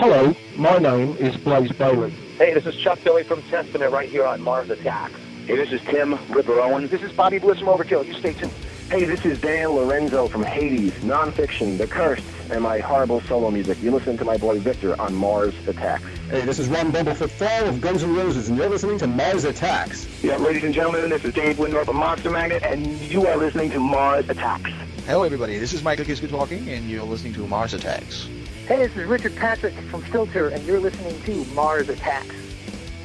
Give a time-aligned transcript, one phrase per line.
[0.00, 2.08] Hello, my name is Blaze Bayley.
[2.38, 5.12] Hey, this is Chuck Billy from Testament right here on Mars Attacks.
[5.44, 6.90] Hey, this is Tim Ripper Owens.
[6.90, 8.06] This is Bobby Blitz from Overkill.
[8.06, 8.50] You stay tuned.
[8.88, 13.82] Hey, this is Dan Lorenzo from Hades, Nonfiction, The Cursed, and my horrible solo music.
[13.82, 16.04] You listen to my boy Victor on Mars Attacks.
[16.30, 19.44] Hey, this is Ron Bumblefoot Thal of Guns N' Roses, and you're listening to Mars
[19.44, 20.08] Attacks.
[20.24, 23.70] Yeah, ladies and gentlemen, this is Dave Wyndorf of Monster Magnet, and you are listening
[23.72, 24.70] to Mars Attacks.
[25.04, 25.58] Hello, everybody.
[25.58, 28.30] This is Michael Kiske talking, and you're listening to Mars Attacks.
[28.70, 32.36] Hey, this is Richard Patrick from Filter, and you're listening to Mars Attacks.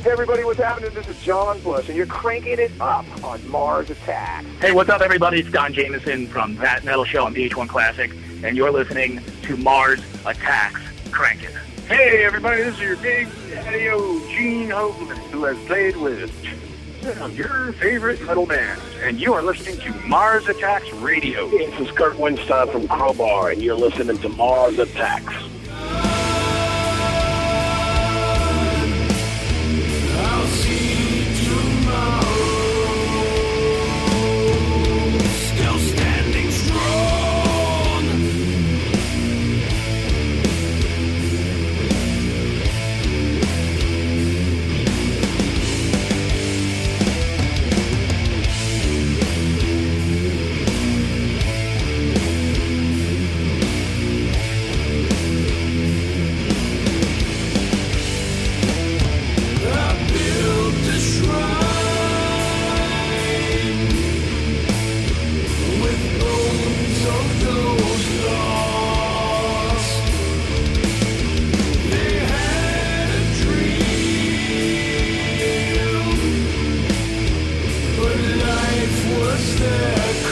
[0.03, 0.93] Hey everybody, what's happening?
[0.93, 4.45] This is John Bush, and you're cranking it up on Mars Attacks.
[4.61, 5.39] Hey, what's up everybody?
[5.39, 8.11] It's Don Jamieson from That Metal Show on VH1 Classic,
[8.43, 10.81] and you're listening to Mars Attacks.
[11.09, 11.55] Crank it.
[11.87, 13.85] Hey everybody, this is your big daddy
[14.35, 16.31] Gene Hoglan, who has played with
[17.35, 21.49] your favorite metal bands, and you are listening to Mars Attacks Radio.
[21.49, 25.33] This is Kirk Windstein from Crowbar, and you're listening to Mars Attacks.
[78.17, 80.24] life was there.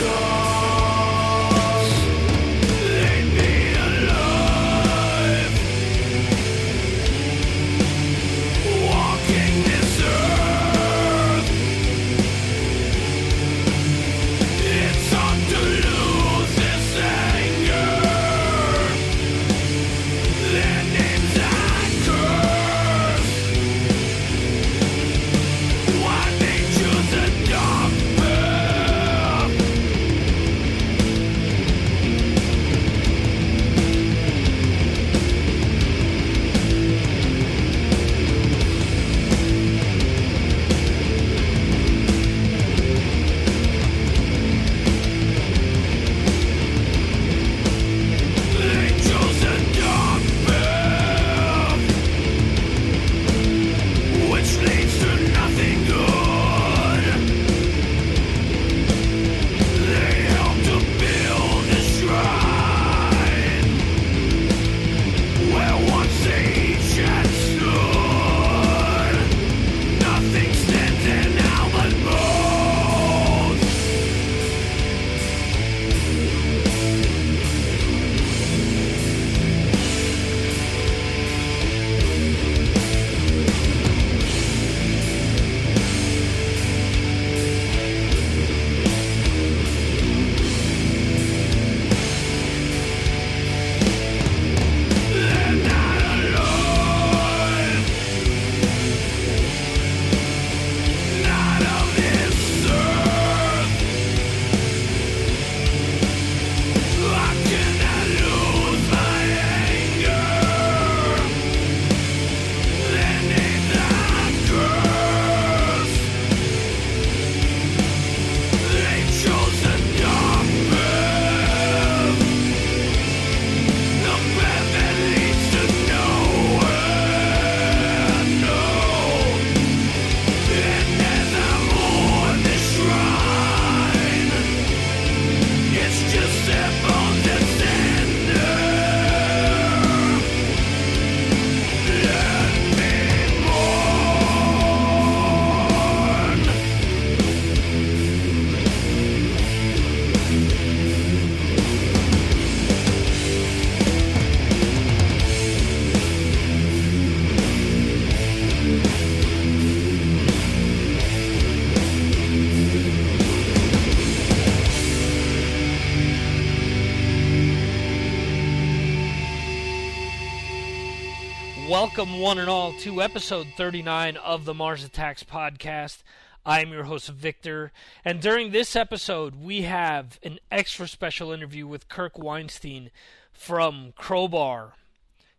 [171.96, 176.02] Welcome, one and all, to episode 39 of the Mars Attacks podcast.
[176.44, 177.70] I am your host, Victor,
[178.04, 182.90] and during this episode, we have an extra special interview with Kirk Windstein
[183.32, 184.72] from Crowbar,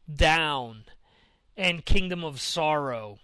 [0.09, 0.85] Down,
[1.57, 3.19] and Kingdom of Sorrow.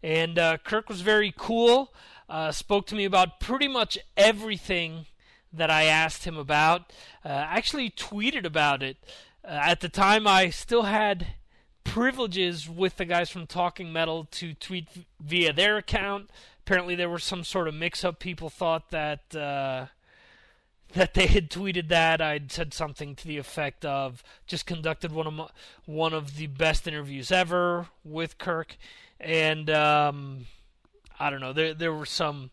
[0.00, 1.92] And uh, Kirk was very cool,
[2.28, 5.06] uh, spoke to me about pretty much everything
[5.52, 6.92] that I asked him about.
[7.24, 8.96] Uh, actually, tweeted about it.
[9.44, 11.34] Uh, at the time, I still had
[11.86, 14.88] privileges with the guys from Talking Metal to tweet
[15.20, 16.30] via their account.
[16.64, 18.18] Apparently, there was some sort of mix-up.
[18.18, 19.86] People thought that uh,
[20.94, 25.26] that they had tweeted that I'd said something to the effect of just conducted one
[25.26, 25.48] of my,
[25.84, 28.76] one of the best interviews ever with Kirk,
[29.20, 30.46] and um,
[31.18, 31.52] I don't know.
[31.52, 32.50] There there were some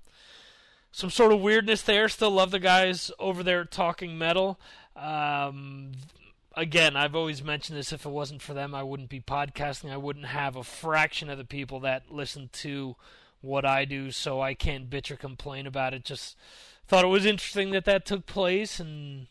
[0.91, 2.07] some sort of weirdness there.
[2.07, 4.59] Still love the guys over there talking metal.
[4.95, 5.93] Um,
[6.55, 7.93] again, I've always mentioned this.
[7.93, 9.91] If it wasn't for them, I wouldn't be podcasting.
[9.91, 12.95] I wouldn't have a fraction of the people that listen to
[13.41, 14.11] what I do.
[14.11, 16.05] So I can't bitch or complain about it.
[16.05, 16.37] Just
[16.87, 19.27] thought it was interesting that that took place, and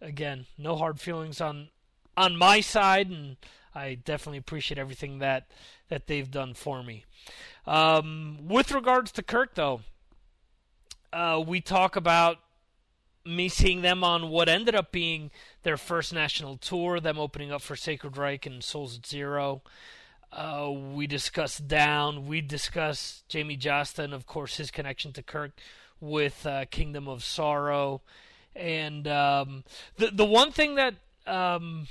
[0.00, 1.68] again, no hard feelings on
[2.16, 3.36] on my side, and
[3.74, 5.50] I definitely appreciate everything that
[5.88, 7.04] that they've done for me.
[7.66, 9.80] Um, with regards to Kirk, though,
[11.12, 12.38] uh, we talk about
[13.24, 15.30] me seeing them on what ended up being
[15.62, 19.62] their first national tour, them opening up for Sacred Reich and Souls at Zero.
[20.32, 22.26] Uh, we discuss Down.
[22.26, 25.52] We discuss Jamey Jasta and, of course, his connection to Kirk
[26.00, 28.00] with uh, Kingdom of Sorrow.
[28.54, 29.64] And um,
[29.96, 30.94] the the one thing that
[31.26, 31.86] um,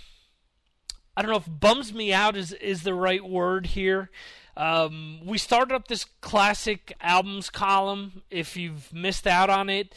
[1.15, 4.09] I don't know if bums me out is is the right word here.
[4.57, 8.23] Um, we started up this classic albums column.
[8.29, 9.93] If you've missed out on it,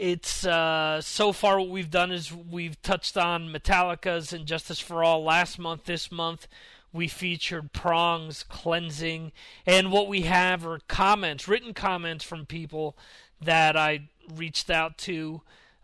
[0.00, 5.04] it's uh, so far what we've done is we've touched on Metallica's and Justice for
[5.04, 5.84] All last month.
[5.84, 6.48] This month
[6.90, 9.30] we featured Prongs, Cleansing,
[9.66, 12.96] and what we have are comments, written comments from people
[13.42, 15.42] that I reached out to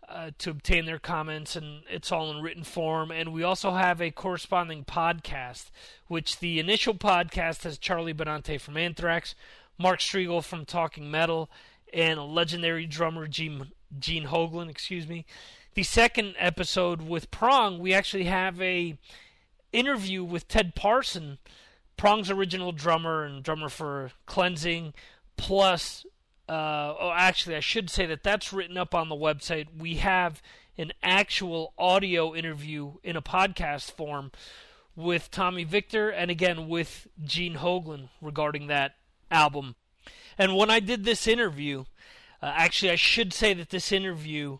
[0.09, 3.11] uh, to obtain their comments, and it's all in written form.
[3.11, 5.69] And we also have a corresponding podcast,
[6.07, 9.35] which the initial podcast has Charlie Benante from Anthrax,
[9.77, 11.51] Mark Strigl from Talking Metal,
[11.93, 14.69] and legendary drummer Gene, Gene Hoglan.
[14.69, 15.25] Excuse me.
[15.73, 18.97] The second episode with Prong, we actually have a
[19.71, 21.37] interview with Ted Parson,
[21.97, 24.93] Prong's original drummer and drummer for Cleansing,
[25.35, 26.05] plus
[26.49, 29.67] uh, oh, actually, I should say that that's written up on the website.
[29.77, 30.41] We have
[30.77, 34.31] an actual audio interview in a podcast form
[34.95, 38.95] with Tommy Victor and again with Gene Hoglan regarding that
[39.29, 39.75] album.
[40.37, 41.85] And when I did this interview,
[42.41, 44.59] uh, actually, I should say that this interview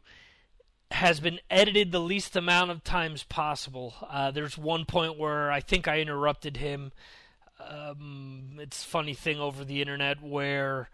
[0.92, 3.94] has been edited the least amount of times possible.
[4.10, 6.92] Uh, there's one point where I think I interrupted him.
[7.60, 10.90] Um, it's funny thing over the internet where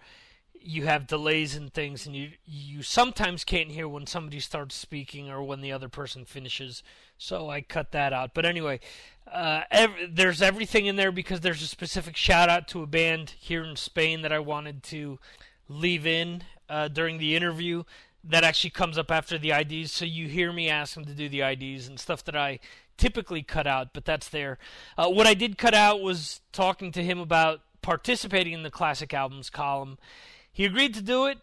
[0.60, 5.30] you have delays and things, and you you sometimes can't hear when somebody starts speaking
[5.30, 6.82] or when the other person finishes.
[7.18, 8.34] So I cut that out.
[8.34, 8.80] But anyway,
[9.32, 9.64] uh,
[10.10, 13.76] there's everything in there because there's a specific shout out to a band here in
[13.76, 15.20] Spain that I wanted to
[15.68, 17.83] leave in uh, during the interview.
[18.25, 21.27] That actually comes up after the IDs, so you hear me ask them to do
[21.27, 22.60] the IDs and stuff that I
[22.95, 24.57] typically cut out, but that's there.
[24.98, 29.13] Uh, what I did cut out was talking to him about participating in the classic
[29.13, 29.98] albums column
[30.54, 31.39] he agreed to do it.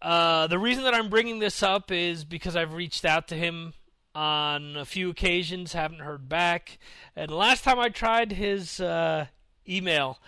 [0.00, 3.74] Uh, the reason that I'm bringing this up is because I've reached out to him
[4.14, 6.78] on a few occasions, haven't heard back.
[7.16, 9.26] And last time I tried, his uh,
[9.68, 10.20] email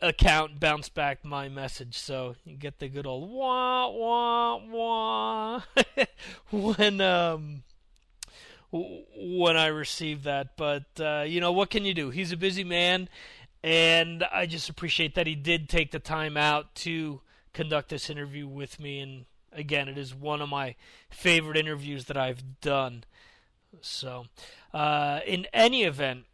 [0.00, 1.98] account bounced back my message.
[1.98, 5.62] So you get the good old wah wah wah
[6.50, 7.62] when um
[8.72, 10.56] when I received that.
[10.56, 12.10] But uh, you know what can you do?
[12.10, 13.08] He's a busy man,
[13.62, 17.20] and I just appreciate that he did take the time out to
[17.52, 19.00] conduct this interview with me.
[19.00, 20.74] And again, it is one of my
[21.10, 23.04] favorite interviews that I've done.
[23.80, 24.24] So,
[24.72, 26.24] uh, in any event,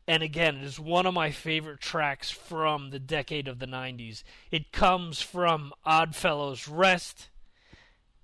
[0.09, 4.23] and again, it is one of my favorite tracks from the decade of the 90s.
[4.51, 7.29] It comes from Oddfellows Rest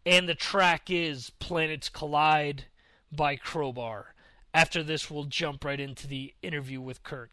[0.06, 2.64] and the track is Planets Collide
[3.12, 4.14] by Crowbar.
[4.52, 7.30] After this, we'll jump right into the interview with Kirk.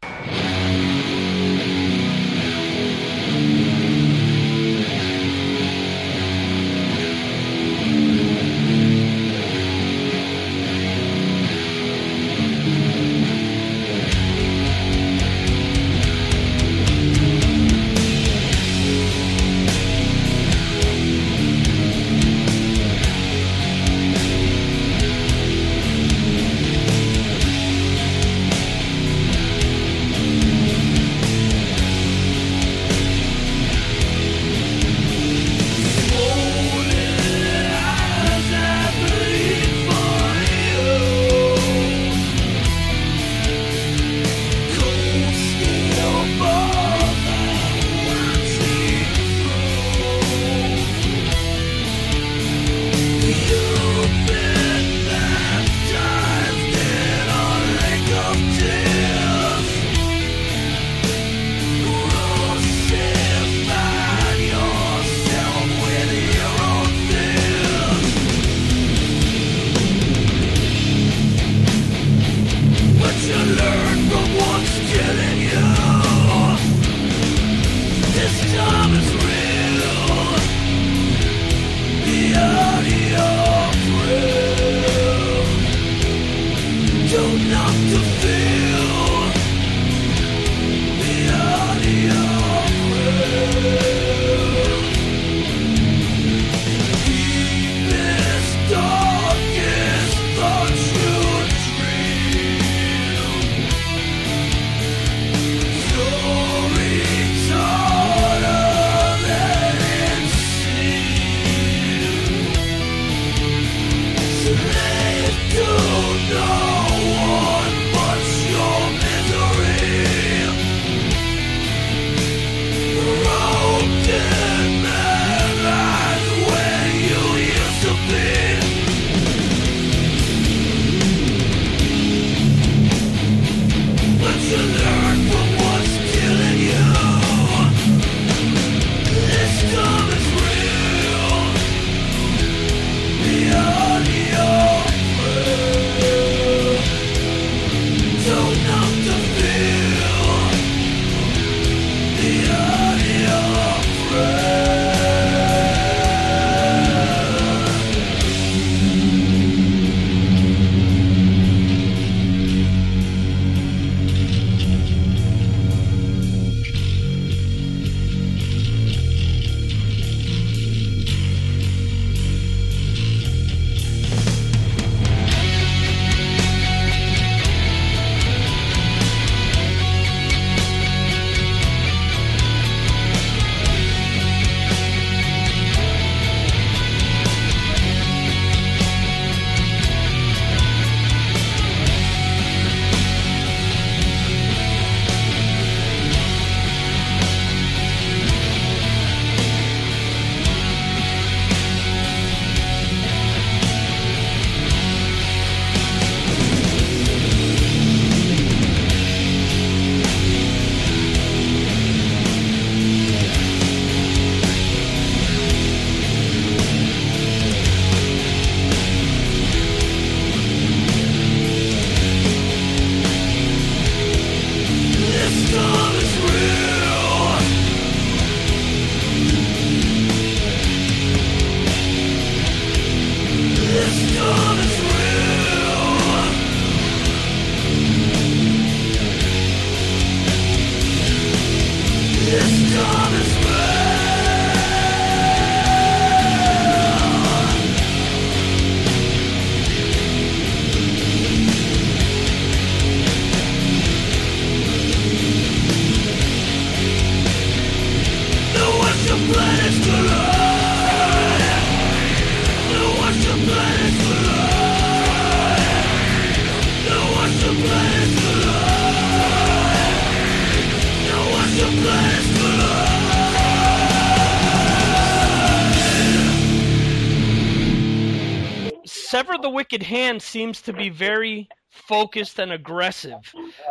[279.71, 283.21] Wicked Hand seems to be very focused and aggressive.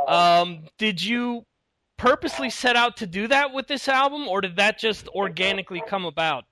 [0.09, 1.45] Um, did you
[1.99, 6.07] purposely set out to do that with this album, or did that just organically come
[6.07, 6.45] about?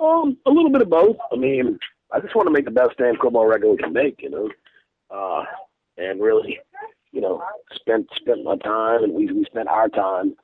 [0.00, 1.18] Um, a little bit of both.
[1.30, 1.78] I mean,
[2.12, 4.48] I just want to make the best damn Crowbar record we can make, you know,
[5.10, 5.44] uh,
[5.98, 6.58] and really,
[7.12, 10.34] you know, spent spent my time and we we spent our time,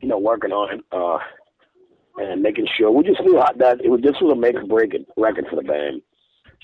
[0.00, 1.18] you know, working on it, uh,
[2.16, 4.00] and making sure we just knew that it was.
[4.00, 6.00] This was a make or break record for the band.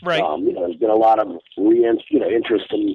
[0.02, 0.22] Right.
[0.22, 1.78] Um, you know, there's been a lot of re
[2.10, 2.94] you know interest in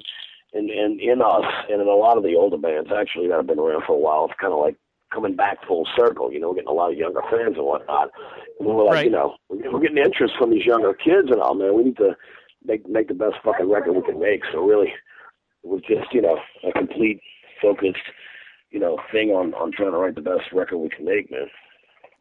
[0.52, 3.46] in in in us and in a lot of the older bands actually that have
[3.46, 4.26] been around for a while.
[4.26, 4.76] It's kind of like
[5.12, 6.32] coming back full circle.
[6.32, 8.10] You know, we're getting a lot of younger fans and whatnot.
[8.58, 9.04] And we were like, Right.
[9.06, 11.54] you know, we're getting interest from these younger kids and all.
[11.54, 12.16] Man, we need to
[12.64, 14.42] make make the best fucking record we can make.
[14.52, 17.20] So really, it was just you know a complete
[17.60, 17.98] focused
[18.70, 21.48] you know thing on on trying to write the best record we can make, man.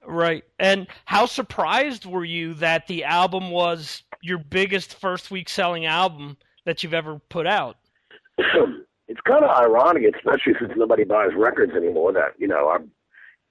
[0.05, 0.43] Right.
[0.59, 6.37] And how surprised were you that the album was your biggest first week selling album
[6.65, 7.77] that you've ever put out?
[8.37, 12.13] it's kind of ironic, especially since nobody buys records anymore.
[12.13, 12.81] That you know, our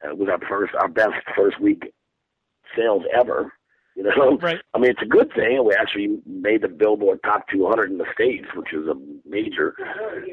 [0.04, 1.92] uh, was our first, our best first week
[2.76, 3.52] sales ever.
[3.96, 4.60] You know, right.
[4.72, 8.06] I mean, it's a good thing, we actually made the Billboard Top 200 in the
[8.14, 8.94] states, which is a
[9.28, 9.74] major,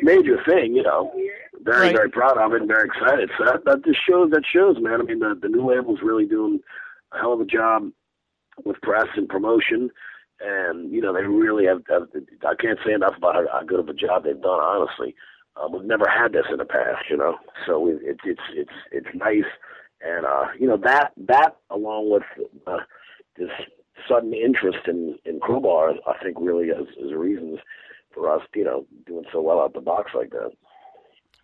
[0.01, 0.73] major thing.
[0.75, 1.11] You know,
[1.63, 1.95] very, Right.
[1.95, 3.29] very proud of it and very excited.
[3.37, 5.01] So that, that just shows, that shows, man.
[5.01, 6.61] I mean, the the new label's really doing
[7.11, 7.91] a hell of a job
[8.63, 9.89] with press and promotion.
[10.39, 11.81] And you know they really have.
[11.89, 12.07] have
[12.45, 14.59] I can't say enough about how, how good of a job they've done.
[14.59, 15.15] Honestly,
[15.55, 17.37] um, we've never had this in the past, you know.
[17.65, 19.49] So we, it's it's it's it's nice,
[20.01, 22.23] and uh, you know that that along with
[22.67, 22.77] uh,
[23.35, 23.49] this
[24.07, 27.59] sudden interest in in crowbar, I think really is is reasons
[28.13, 30.51] for us, you know, doing so well out the box like that.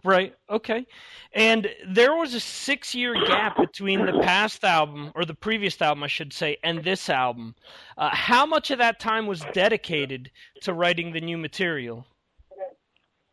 [0.05, 0.35] Right.
[0.49, 0.85] Okay.
[1.31, 6.03] And there was a six year gap between the past album, or the previous album,
[6.03, 7.55] I should say, and this album.
[7.97, 10.29] Uh, how much of that time was dedicated
[10.61, 12.05] to writing the new material?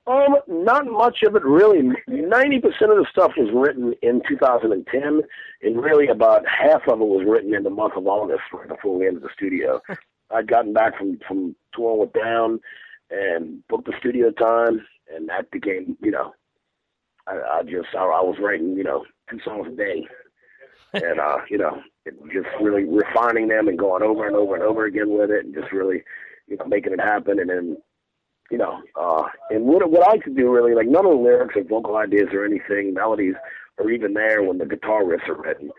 [0.06, 1.90] Um, not much of it really.
[2.08, 5.22] Ninety percent of the stuff was written in 2010,
[5.62, 8.98] and really about half of it was written in the month of August, right before
[8.98, 9.80] we entered the studio.
[10.30, 12.60] I'd gotten back from from touring with Down,
[13.10, 16.32] and booked the studio time, and that became, you know,
[17.30, 20.06] I, I just I, I was writing, you know, two songs a day,
[20.94, 21.82] and uh, you know,
[22.32, 25.54] just really refining them and going over and over and over again with it, and
[25.54, 26.02] just really,
[26.46, 27.76] you know, making it happen, and then
[28.50, 31.56] you know, uh, and what what I could do really, like none of the lyrics
[31.56, 33.34] or vocal ideas or anything, melodies
[33.78, 35.70] are even there when the guitar riffs are written.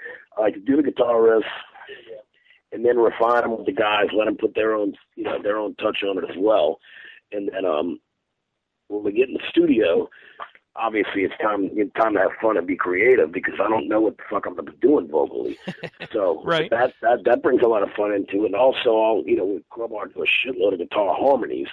[0.41, 1.43] I to do the guitar riffs
[2.71, 5.57] and then refine them with the guys, let them put their own, you know, their
[5.57, 6.79] own touch on it as well.
[7.31, 7.99] And then um,
[8.87, 10.09] when we get in the studio,
[10.75, 14.01] obviously it's time it's time to have fun and be creative because I don't know
[14.01, 15.57] what the fuck I'm gonna be doing vocally.
[16.11, 16.69] So Right.
[16.71, 18.47] that that that brings a lot of fun into it.
[18.47, 21.67] And also, I'll, you know, with Crowbar do a shitload of guitar harmonies,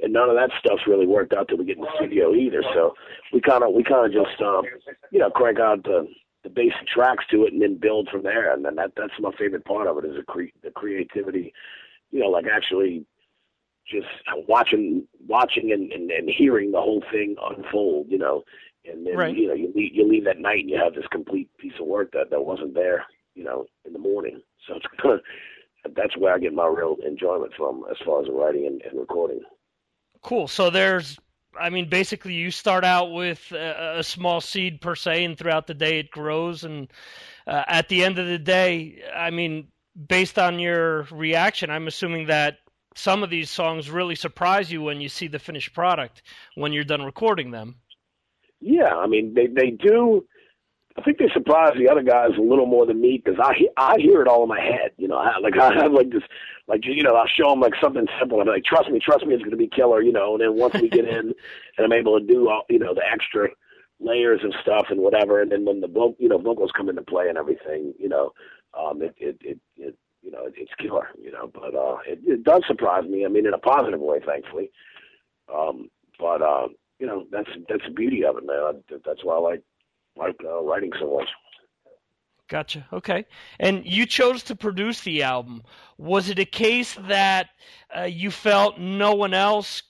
[0.00, 2.62] and none of that stuff's really worked out till we get in the studio either.
[2.74, 2.94] So
[3.32, 4.64] we kind of we kind of just um,
[5.12, 6.08] you know crank out the
[6.42, 8.52] the basic tracks to it and then build from there.
[8.52, 11.52] And then that that's my favorite part of it is the cre- the creativity.
[12.10, 13.04] You know, like actually
[13.88, 14.06] just
[14.48, 18.44] watching watching and, and, and hearing the whole thing unfold, you know.
[18.84, 19.36] And then Right.
[19.36, 21.86] you know, you leave you leave that night and you have this complete piece of
[21.86, 24.40] work that, that wasn't there, you know, in the morning.
[24.66, 28.28] So it's kind of that's where I get my real enjoyment from as far as
[28.30, 29.40] writing and, and recording.
[30.22, 30.48] Cool.
[30.48, 31.18] So there's,
[31.58, 35.66] I mean, basically you start out with a, a small seed per se, and throughout
[35.66, 36.64] the day it grows.
[36.64, 36.90] And
[37.46, 39.68] uh, at the end of the day, I mean,
[40.08, 42.58] based on your reaction, I'm assuming that
[42.96, 46.22] some of these songs really surprise you when you see the finished product
[46.54, 47.76] when you're done recording them.
[48.60, 50.26] Yeah, I mean they they do.
[50.98, 53.96] I think they surprise the other guys a little more than me because I I
[53.98, 54.92] hear it all in my head.
[54.96, 56.22] You know, I, like I have like this,
[56.66, 58.40] like you know, I'll show them like something simple.
[58.40, 60.00] I'm like, trust me, trust me, it's going to be killer.
[60.00, 61.34] You know, and then once we get in,
[61.78, 63.48] and I'm able to do all you know the extra
[64.00, 67.02] layers and stuff and whatever, and then when the vo- you know vocals come into
[67.02, 68.32] play and everything, you know,
[68.72, 71.08] um, it it it, it you know it's killer.
[71.18, 73.24] You know, but uh, it, it does surprise me.
[73.24, 74.70] I mean, in a positive way, thankfully.
[75.54, 78.82] Um, but uh, you know, that's that's the beauty of it, man.
[79.04, 79.62] That's why I like
[80.16, 81.28] like uh, writing so much.
[82.48, 82.86] Gotcha.
[82.92, 83.26] Okay.
[83.58, 85.62] And you chose to produce the album.
[85.98, 87.48] Was it a case that
[87.96, 89.82] uh, you felt no one else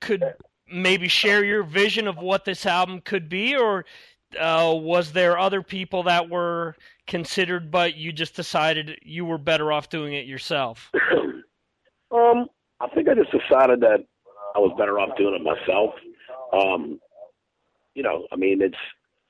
[0.00, 0.24] could
[0.72, 3.84] maybe share your vision of what this album could be, or
[4.38, 9.72] uh, was there other people that were considered, but you just decided you were better
[9.72, 10.90] off doing it yourself?
[12.12, 12.46] Um,
[12.80, 14.04] I think I just decided that
[14.56, 15.94] I was better off doing it myself.
[16.52, 16.98] Um,
[17.94, 18.74] you know, I mean, it's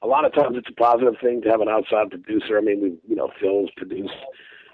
[0.03, 2.57] a lot of times it's a positive thing to have an outside producer.
[2.57, 4.15] I mean, we, you know, Phil's produced,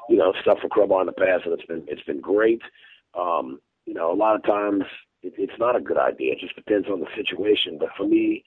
[0.08, 2.62] you know, stuff for Crowbar in the past, and it's been it's been great.
[3.18, 4.84] Um, you know, a lot of times
[5.22, 6.32] it, it's not a good idea.
[6.32, 7.78] It just depends on the situation.
[7.78, 8.44] But for me,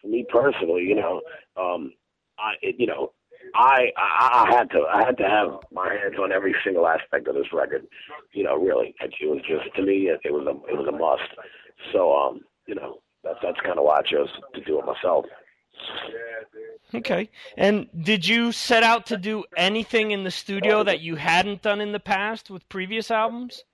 [0.00, 1.20] for me personally, you know,
[1.56, 1.92] um,
[2.38, 3.12] I, it, you know,
[3.54, 7.26] I, I I had to I had to have my hands on every single aspect
[7.28, 7.86] of this record.
[8.32, 10.92] You know, really, it, was just to me it, it was a it was a
[10.92, 11.30] must.
[11.92, 15.26] So um, you know, that's that's kind of why I chose to do it myself.
[16.94, 17.30] Okay.
[17.56, 21.80] And did you set out to do anything in the studio that you hadn't done
[21.80, 23.64] in the past with previous albums?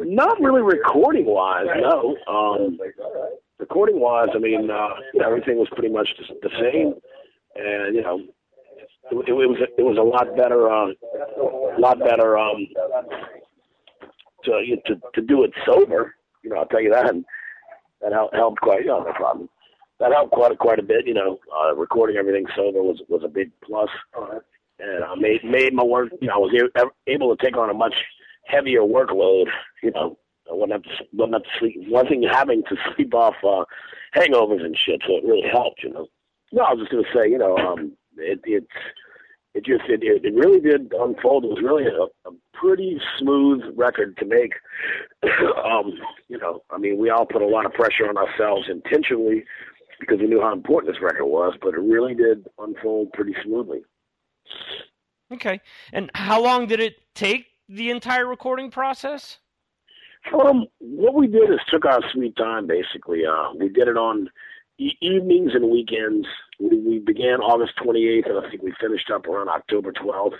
[0.00, 2.16] Not really recording wise, no.
[2.26, 2.78] Um,
[3.58, 4.88] recording wise, I mean, uh,
[5.24, 6.08] everything was pretty much
[6.42, 6.94] the same,
[7.56, 8.20] and you know,
[9.10, 10.88] it, it was it was a lot better, uh,
[11.76, 12.66] a lot better um,
[14.44, 16.14] to to to do it sober.
[16.42, 17.10] You know, I'll tell you that.
[17.10, 17.24] And
[18.00, 18.82] that helped quite.
[18.82, 19.48] You know, no problem.
[19.98, 21.06] That helped quite quite a bit.
[21.06, 23.50] You know, uh, recording everything sober was was a big
[24.80, 26.10] and I made made my work.
[26.20, 27.94] You know, I was able to take on a much
[28.44, 29.46] heavier workload.
[29.82, 30.18] You know,
[30.50, 32.30] I wasn't have to wasn't have to sleep.
[32.30, 33.64] Having to sleep off uh,
[34.14, 35.02] hangovers and shit.
[35.06, 35.82] So it really helped.
[35.82, 36.08] You know.
[36.52, 37.30] No, I was just gonna say.
[37.30, 38.66] You know, um, it it's
[39.54, 41.44] it just it, it really did unfold.
[41.44, 44.52] It was really a, a pretty smooth record to make.
[45.64, 45.92] um,
[46.28, 49.44] you know, I mean, we all put a lot of pressure on ourselves intentionally
[50.00, 53.80] because we knew how important this record was, but it really did unfold pretty smoothly.
[55.32, 55.60] Okay,
[55.92, 59.38] and how long did it take the entire recording process?
[60.32, 62.66] Um, what we did is took our sweet time.
[62.66, 64.28] Basically, uh, we did it on
[64.78, 66.26] e- evenings and weekends.
[66.60, 70.34] We, we began August 28th, and I think we finished up around October 12th.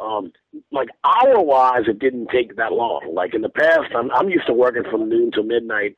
[0.00, 0.32] Um,
[0.72, 3.12] like hour wise, it didn't take that long.
[3.14, 5.94] Like in the past, I'm I'm used to working from noon to midnight,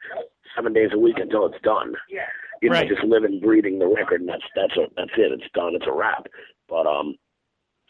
[0.55, 1.95] seven days a week until it's done.
[2.11, 2.27] Yeah,
[2.61, 2.89] You know, Right.
[2.89, 5.33] just living, breathing the record, and that's that's a, that's it.
[5.33, 5.75] It's done.
[5.75, 6.27] It's a wrap.
[6.69, 7.17] But um,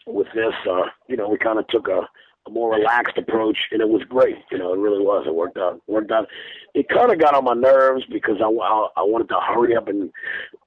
[0.07, 2.07] with this, uh, you know, we kind of took a,
[2.47, 4.37] a more relaxed approach, and it was great.
[4.51, 5.25] You know, it really was.
[5.27, 5.81] It worked out.
[5.87, 6.27] Worked out.
[6.73, 9.87] It kind of got on my nerves because I, I, I wanted to hurry up
[9.87, 10.11] and,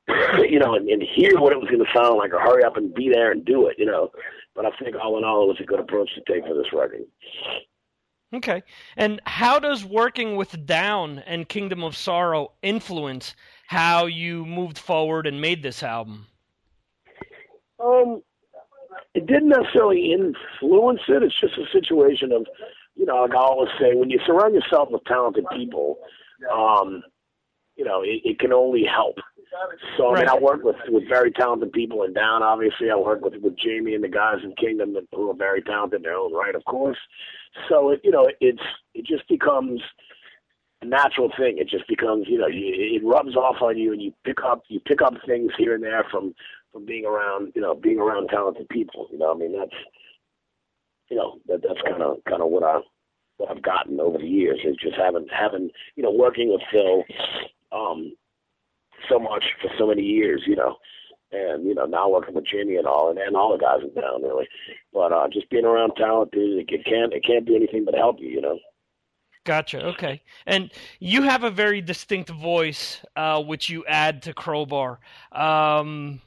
[0.51, 2.77] you know, and, and hear what it was going to sound like, or hurry up
[2.77, 3.77] and be there and do it.
[3.79, 4.11] You know,
[4.55, 6.73] but I think all in all, it was a good approach to take for this
[6.73, 7.05] record.
[8.35, 8.63] Okay.
[8.97, 13.35] And how does working with Down and Kingdom of Sorrow influence
[13.67, 16.27] how you moved forward and made this album?
[17.83, 18.23] Um,
[19.15, 21.23] it didn't necessarily influence it.
[21.23, 22.47] It's just a situation of,
[22.95, 25.99] you know, like I always say, when you surround yourself with talented people,
[26.53, 27.03] um,
[27.77, 29.17] you know, it, it can only help.
[29.97, 32.43] So I mean, I work with with very talented people in Down.
[32.43, 35.63] Obviously, I work with with Jamey and the guys in Kingdom that- who are very
[35.63, 36.99] talented in their own right, of course.
[37.69, 38.63] So it, you know, it's
[38.95, 39.81] it just becomes
[40.83, 41.59] a natural thing.
[41.59, 44.63] It just becomes, you know, you, it rubs off on you, and you pick up
[44.69, 46.35] you pick up things here and there from
[46.73, 49.09] from being around, you know, being around talented people.
[49.11, 49.75] You know, I mean, that's
[51.11, 52.81] you know that that's kind of kind of what I
[53.39, 57.05] what I've gotten over the years is just having having you know working with Phil
[57.73, 58.13] um
[59.09, 60.77] so much for so many years, you know.
[61.31, 63.93] And, you know, now working with Jimmy and all and, and all the guys in
[63.95, 64.49] town really.
[64.93, 68.19] But uh just being around talented it, it can't it can't do anything but help
[68.19, 68.59] you, you know.
[69.45, 69.83] Gotcha.
[69.87, 70.23] Okay.
[70.47, 75.01] And you have a very distinct voice, uh, which you add to Crowbar.
[75.33, 76.21] Um,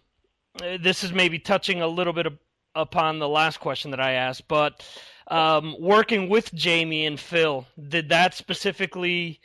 [0.60, 2.38] this is maybe touching a little bit of,
[2.76, 4.86] upon the last question that I asked, but
[5.28, 9.40] um, working with Jamey and Phil, did that specifically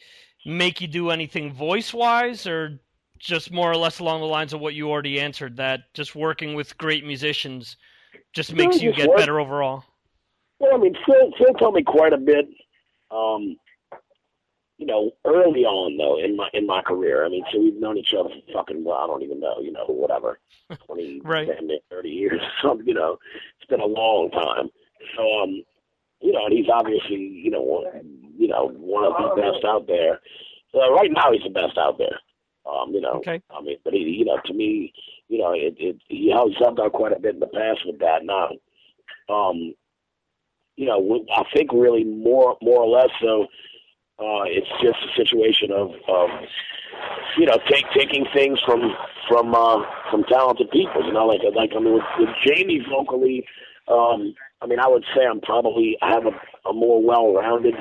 [0.45, 2.81] make you do anything voice wise, or
[3.19, 5.57] just more or less along the lines of what you already answered?
[5.57, 7.77] That just working with great musicians
[8.33, 9.85] just makes you get work- better overall.
[10.59, 12.47] Well, I mean, Phil, Phil told me quite a bit.
[13.11, 13.57] Um,
[14.79, 17.25] you know, early on though in my in my career.
[17.25, 19.73] I mean, so we've known each other for fucking well, I don't even know, you
[19.73, 20.39] know, whatever,
[20.87, 21.49] twenty, Right.
[21.49, 22.41] damn near thirty years.
[22.63, 23.19] So you know,
[23.59, 24.69] it's been a long time.
[25.17, 25.63] So um,
[26.21, 27.85] you know, and he's obviously you know one,
[28.37, 30.21] you know one of the best out there.
[30.73, 32.19] So right now, he's the best out there.
[32.71, 33.41] Um, you know, Okay.
[33.51, 34.93] I mean, but he, you know, to me,
[35.29, 38.25] you know, it, it he helped out quite a bit in the past with that.
[38.25, 38.51] Now,
[39.33, 39.73] um,
[40.77, 43.47] you know, I think really more more or less so.
[44.19, 46.31] Uh, it's just a situation of, of
[47.37, 48.95] you know, take, taking things from
[49.29, 51.05] from uh, from talented people.
[51.05, 53.47] You know, like like I mean, with, with Jamey vocally,
[53.89, 57.75] um, I mean, I would say I'm probably I have a, a more well-rounded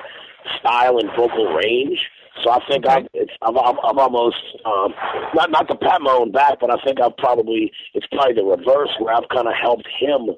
[0.59, 1.99] style and vocal range.
[2.43, 4.93] So I think I'm, it's, I've, I've, I've almost um,
[5.35, 8.43] not not to pat my own back, but I think I've probably it's probably the
[8.43, 10.35] reverse where I've kind of helped him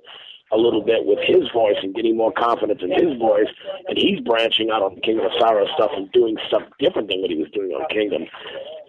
[0.51, 3.49] a little bit with his voice and getting more confidence in his voice,
[3.87, 7.29] and he's branching out on Kingdom of Sorrow stuff and doing stuff different than what
[7.29, 8.25] he was doing on Kingdom.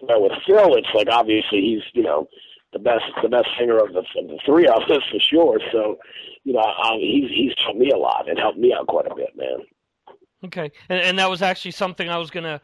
[0.07, 2.27] But with Phil, it's like obviously he's you know
[2.73, 5.59] the best the best singer of the, of the three of us for sure.
[5.71, 5.97] So
[6.43, 9.15] you know um, he's he's taught me a lot and helped me out quite a
[9.15, 9.59] bit, man.
[10.45, 12.61] Okay, and, and that was actually something I was gonna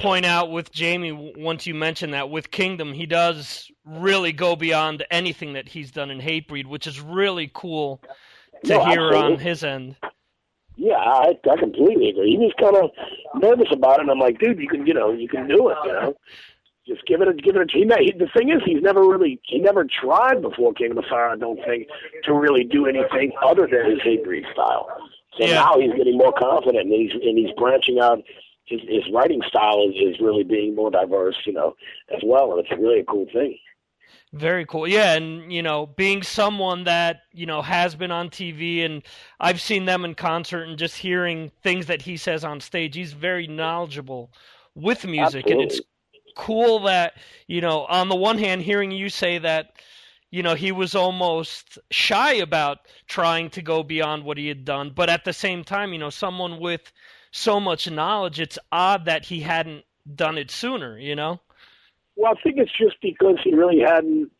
[0.00, 5.04] point out with Jamey once you mention that with Kingdom, he does really go beyond
[5.10, 8.00] anything that he's done in Hatebreed, which is really cool
[8.64, 9.18] to No, hear absolutely.
[9.34, 9.96] on his end.
[10.76, 12.30] Yeah, I, I completely agree.
[12.30, 12.90] He was kind of
[13.40, 15.76] nervous about it, and I'm like, dude, you can, you know, you can do it,
[15.84, 16.14] you know.
[16.86, 17.72] Just give it a, give it a.
[17.72, 21.02] He, he, the thing is, he's never really, he never tried before King of the
[21.02, 21.30] Fire.
[21.30, 21.86] I don't think
[22.24, 24.88] to really do anything other than his Hatebreed style.
[25.38, 25.54] So Yeah.
[25.54, 28.22] now he's getting more confident, and he's and he's branching out.
[28.66, 31.74] His his writing style is is really being more diverse, you know,
[32.14, 33.58] as well, and it's really a cool thing.
[34.32, 34.88] Very cool.
[34.88, 39.02] Yeah, and you know, being someone that, you know, has been on TV and
[39.38, 43.12] I've seen them in concert and just hearing things that he says on stage, he's
[43.12, 44.32] very knowledgeable
[44.74, 45.80] with music and it's
[46.36, 47.14] cool that,
[47.46, 49.74] you know, on the one hand hearing you say that
[50.30, 54.90] you know, he was almost shy about trying to go beyond what he had done,
[54.90, 56.90] but at the same time, you know, someone with
[57.34, 61.40] so much knowledge, it's odd that he hadn't done it sooner, you know?
[62.16, 64.30] Well, I think it's just because he really hadn't.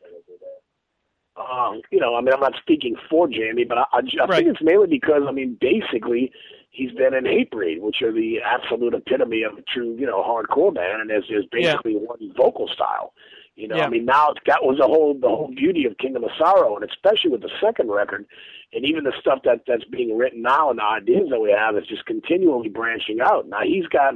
[1.36, 4.44] Um, you know, I mean, I'm not speaking for Jamey, but I, I, I Right.
[4.44, 6.30] think it's mainly because, I mean, basically,
[6.70, 10.72] he's been in Hatebreed, which are the absolute epitome of a true, you know, hardcore
[10.72, 11.72] band, and there's, there's Yeah.
[11.72, 13.12] basically one vocal style.
[13.56, 13.86] You know, Yeah.
[13.86, 16.88] I mean, now that was the whole the whole beauty of Kingdom of Sorrow, and
[16.88, 18.26] especially with the second record,
[18.74, 21.76] and even the stuff that that's being written now and the ideas that we have
[21.76, 23.48] is just continually branching out.
[23.48, 24.14] Now he's got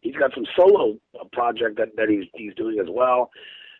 [0.00, 3.30] he's got some solo uh, project that that he's he's doing as well,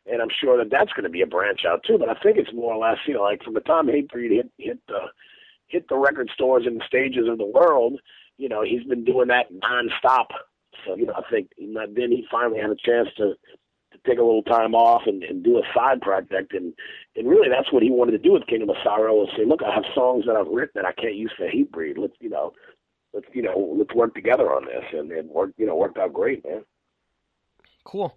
[0.06, 1.98] and I'm sure that that's going to be a branch out too.
[1.98, 4.50] But I think it's more or less you know like from the time Hatebreed hit
[4.58, 5.00] hit the
[5.66, 8.00] hit the record stores and the stages of the world,
[8.38, 10.26] you know he's been doing that nonstop.
[10.86, 13.59] So you know I think then he finally had a chance to to
[14.06, 16.72] take a little time off and, and do a side project and
[17.16, 19.62] and really that's what he wanted to do with Kingdom of Sorrow was say, look,
[19.62, 21.98] I have songs that I've written that I can't use for Hatebreed.
[21.98, 22.52] Let's you know,
[23.12, 26.12] let's you know, let's work together on this and it worked you know worked out
[26.12, 26.64] great, man.
[27.84, 28.16] Cool.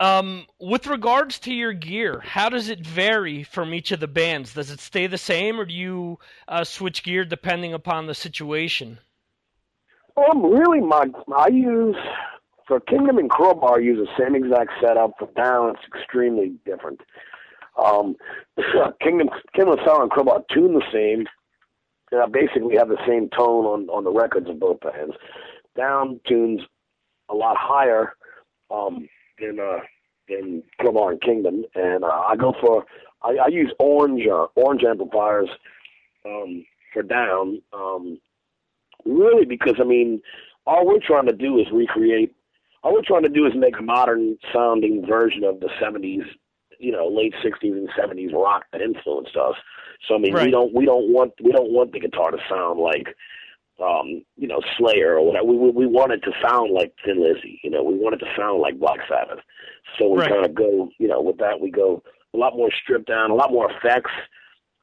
[0.00, 4.54] Um, with regards to your gear, how does it vary from each of the bands?
[4.54, 8.98] Does it stay the same, or do you uh, switch gear depending upon the situation?
[10.16, 11.96] Um, really, my I use
[12.68, 13.80] for Kingdom and Crowbar.
[13.80, 15.14] Use the same exact setup.
[15.18, 17.00] For Down, it's extremely different.
[17.82, 18.14] Um,
[19.00, 21.26] Kingdom, Kingdom of Sorrow and Crowbar tune the same.
[22.12, 25.14] And I basically have the same tone on on the records of both bands.
[25.76, 26.60] Down tunes
[27.28, 28.14] a lot higher
[28.70, 29.08] um,
[29.40, 29.80] than uh,
[30.28, 32.84] than Crowbar and Kingdom, and uh, I go for
[33.22, 35.48] I, I use orange uh, orange amplifiers
[36.24, 37.60] um, for Down.
[37.74, 38.18] Um,
[39.04, 40.22] really because I mean,
[40.66, 42.34] all we're trying to do is recreate.
[42.82, 46.24] All we're trying to do is make a modern sounding version of the '70s,
[46.78, 49.56] you know, late '60s and '70s rock that influenced us.
[50.06, 52.78] So I mean, we don't we don't want we don't want the guitar to sound
[52.78, 53.08] like,
[53.82, 55.46] um, you know, Slayer or whatever.
[55.46, 57.60] We we, we want it to sound like Thin Lizzy.
[57.64, 59.40] You know, we want it to sound like Black Sabbath.
[59.98, 60.30] So we Right.
[60.30, 62.02] kind of go, you know, with that we go
[62.34, 64.10] a lot more stripped down, a lot more effects.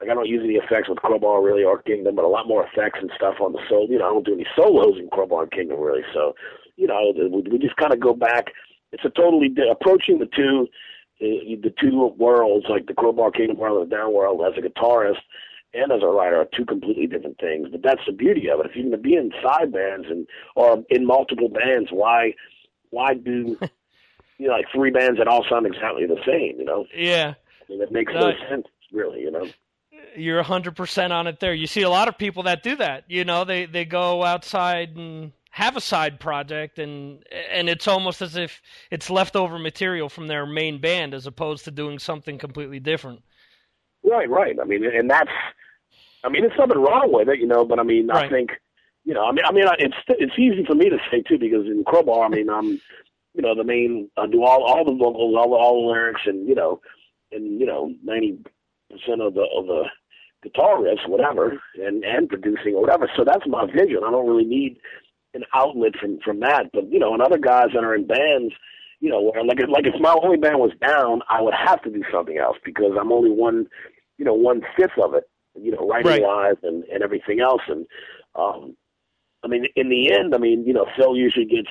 [0.00, 2.66] Like I don't use any effects with Crowbar really or Kingdom, but a lot more
[2.66, 3.86] effects and stuff on the solo.
[3.88, 6.02] You know, I don't do any solos in Crowbar and Kingdom really.
[6.12, 6.34] So,
[6.76, 8.52] you know, we, we just kind of go back.
[8.92, 10.68] It's a totally di- approaching the two,
[11.20, 14.66] uh, the two worlds, like the Crowbar Kingdom world and the Down world, as a
[14.66, 15.20] guitarist
[15.74, 17.68] and as a writer, are two completely different things.
[17.70, 18.66] But that's the beauty of it.
[18.66, 22.34] If you're going to be in side bands and or in multiple bands, why
[22.90, 23.58] why do
[24.38, 26.58] you know like three bands that all sound exactly the same?
[26.58, 27.34] You know, Yeah,
[27.68, 29.20] I mean, it makes no sense really.
[29.20, 29.46] You know.
[30.14, 31.52] you're 100% on it there.
[31.52, 33.04] You see a lot of people that do that.
[33.08, 38.20] You know, they they go outside and have a side project and and it's almost
[38.20, 42.78] as if it's leftover material from their main band as opposed to doing something completely
[42.78, 43.22] different.
[44.04, 44.54] Right, right.
[44.60, 45.30] I mean, and that's,
[46.22, 47.64] I mean, there's nothing wrong with it, you know.
[47.64, 48.50] But I mean, I think,
[49.06, 51.64] you know, I mean, I mean, it's it's easy for me to say too because
[51.64, 52.78] in Crowbar, I mean, I'm,
[53.32, 56.20] you know, the main, I do all all the vocals, all the all the lyrics,
[56.26, 56.82] and you know,
[57.32, 58.38] and you know, ninety
[58.90, 59.84] percent of the of the
[60.42, 63.10] guitar riffs, whatever, and and producing or whatever.
[63.16, 64.02] So that's my vision.
[64.06, 64.76] I don't really need
[65.36, 66.70] an outlet from from that.
[66.72, 68.54] But you know, and other guys that are in bands,
[69.00, 71.90] you know, where like like if my only band was down, I would have to
[71.90, 73.66] do something else because I'm only one,
[74.18, 76.22] you know, one fifth of it, you know, writing Right.
[76.22, 77.62] wise and and everything else.
[77.68, 77.86] And
[78.34, 78.76] um,
[79.44, 81.70] I mean, in the end, I mean, you know, Phil usually gets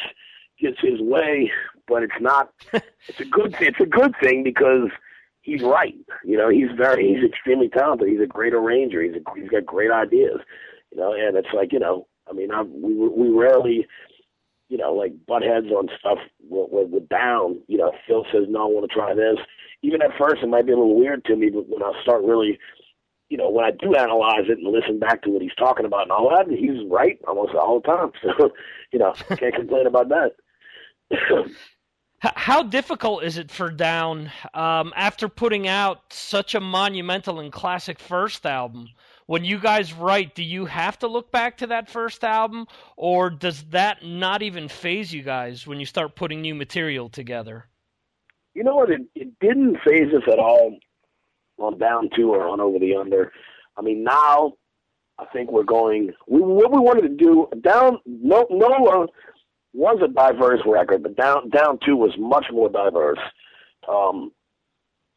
[0.59, 1.51] gets his way,
[1.87, 2.51] but it's not.
[3.07, 4.89] it's a good it's a good thing because
[5.41, 5.95] he's right.
[6.23, 8.07] You know, he's very he's extremely talented.
[8.09, 9.01] He's a great arranger.
[9.01, 10.39] He's a, he's got great ideas.
[10.91, 13.87] You know, and it's like you know, I mean, I, we we rarely,
[14.69, 17.61] you know, like butt heads on stuff with, with, down.
[17.67, 19.37] You know, Phil says no, I want to try this.
[19.81, 22.23] Even at first, it might be a little weird to me, but when I start
[22.23, 22.57] really,
[23.29, 25.85] you you know, when I do analyze it and listen back to what he's talking
[25.85, 28.11] about and all that, he's right almost all the time.
[28.37, 28.51] So,
[28.91, 30.35] you know, can't complain about that.
[32.19, 37.99] How difficult is it for Down um, after putting out such a monumental and classic
[37.99, 38.87] first album?
[39.27, 43.29] When you guys write, do you have to look back to that first album, or
[43.29, 47.65] does that not even phase you guys when you start putting new material together?
[48.53, 48.91] You know what?
[48.91, 50.77] It, it didn't phase us at all
[51.57, 53.31] on Down Two or on Over the Under.
[53.77, 54.53] I mean, now
[55.17, 56.11] I think we're going.
[56.27, 57.99] We, what we wanted to do down.
[58.05, 58.67] No, no.
[58.67, 59.07] Uh,
[59.75, 63.19] was a diverse record, but down down two was much more diverse.
[63.89, 64.31] Um,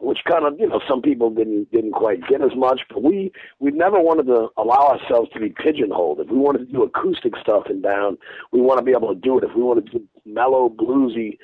[0.00, 3.32] which kind of you know some people didn't didn't quite get as much, but we
[3.58, 6.20] we never wanted to allow ourselves to be pigeonholed.
[6.20, 8.16] If we wanted to do acoustic stuff in down,
[8.52, 9.44] we want to be able to do it.
[9.44, 11.38] If we wanted to do mellow bluesy,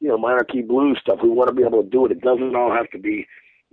[0.00, 2.12] you know, minor key blues stuff, we want to be able to do it.
[2.12, 3.26] It doesn't all have to be,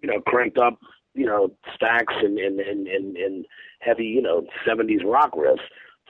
[0.04, 0.80] you know, cranked up,
[1.14, 3.46] you know, stacks and and and and, and
[3.80, 5.60] heavy, you know, seventies rock riffs.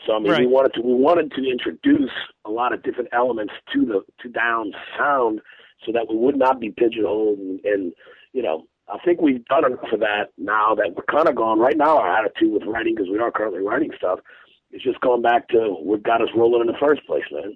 [0.06, 0.42] So I mean, right.
[0.42, 2.12] we wanted to we wanted to introduce
[2.44, 5.42] a lot of different elements to the to down sound,
[5.86, 7.40] so that we would not be pigeonholed.
[7.40, 7.94] And, and
[8.34, 11.60] you know, I think we've done enough of that now that we're kind of gone.
[11.60, 14.20] Right now, our attitude with writing, because we are currently writing stuff,
[14.72, 17.56] is just going back to what got us rolling in the first place, man.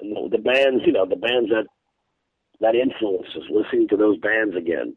[0.00, 1.66] And the, the bands, you know, the bands that
[2.60, 4.94] that influence us, listening to those bands again.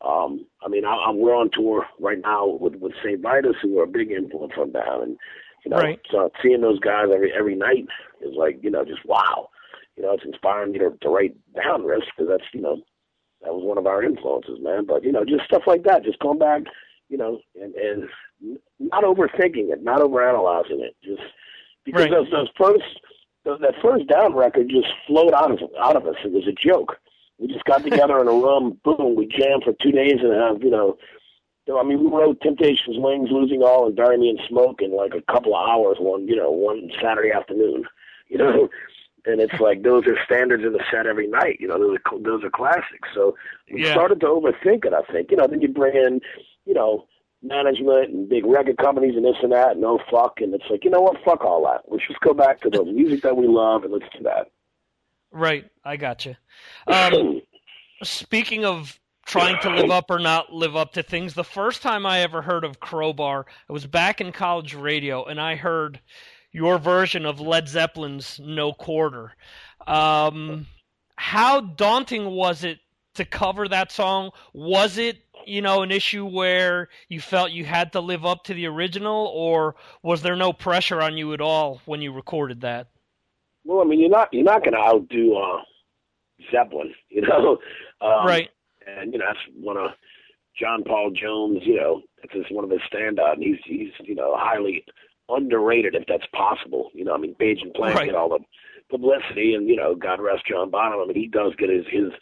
[0.00, 3.20] Um, I mean, I, I'm, we're on tour right now with with St.
[3.20, 5.16] Vitus, who are a big influence on down, and
[5.64, 6.00] you know, right.
[6.10, 7.86] so seeing those guys every every night
[8.20, 9.48] is like, you know, just wow.
[9.96, 12.82] You know, it's inspiring me to, to write down riffs because that's, you know,
[13.42, 14.86] that was one of our influences, man.
[14.86, 16.62] But you know, just stuff like that, just going back,
[17.08, 18.08] you know, and and
[18.78, 21.22] not overthinking it, not overanalyzing it, just
[21.84, 22.10] because right.
[22.10, 23.00] those those first
[23.44, 26.16] those, that first down record just flowed out of out of us.
[26.24, 26.96] It was a joke.
[27.38, 30.62] We just got together in a room, boom, we jammed for two days and have,
[30.62, 30.96] you know,
[31.70, 35.14] I mean, we wrote Temptations, Wings, Losing All, and Bury Me in Smoke in like
[35.14, 37.84] a couple of hours one, you know, one Saturday afternoon,
[38.28, 38.68] you know.
[39.24, 41.78] And it's like those are standards in the set every night, you know.
[41.78, 43.08] Those are those are classics.
[43.14, 43.36] So
[43.72, 43.92] we yeah.
[43.92, 44.92] started to overthink it.
[44.92, 45.46] I think, you know.
[45.46, 46.20] Then you bring in,
[46.66, 47.06] you know,
[47.42, 50.84] management and big record companies and this and that, and oh fuck, and it's like,
[50.84, 51.82] you know what, fuck all that.
[51.88, 54.50] Let's just go back to the music that we love and let's do that.
[55.30, 56.36] Right, I got you.
[56.86, 57.42] Um,
[58.02, 61.34] speaking of trying to live up or not live up to things.
[61.34, 65.40] The first time I ever heard of Crowbar, I was back in college radio, and
[65.40, 66.00] I heard
[66.52, 69.34] your version of Led Zeppelin's No Quarter.
[69.86, 70.66] Um,
[71.16, 72.78] how daunting was it
[73.14, 74.30] to cover that song?
[74.52, 78.54] Was it, you know, an issue where you felt you had to live up to
[78.54, 82.88] the original, or was there no pressure on you at all when you recorded that?
[83.64, 85.62] Well, I mean, you're not you're not going to outdo uh,
[86.50, 87.58] Zeppelin, you know.
[88.00, 88.50] Um, right
[88.86, 89.90] and you know that's one of
[90.58, 91.60] John Paul Jones.
[91.62, 94.84] You know, that's just one of his standout, and he's he's you know highly
[95.28, 96.90] underrated if that's possible.
[96.94, 98.06] You know, I mean, Page and Plant right.
[98.06, 98.40] get all the
[98.90, 101.00] publicity, and you know, God rest John Bonham.
[101.00, 102.12] I mean, he does get his his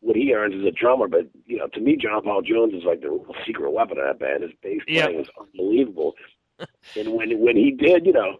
[0.00, 2.84] what he earns as a drummer, but you know, to me, John Paul Jones is
[2.84, 4.42] like the secret weapon of that band.
[4.42, 6.14] His bass playing is unbelievable,
[6.96, 8.38] and when when he did, you know.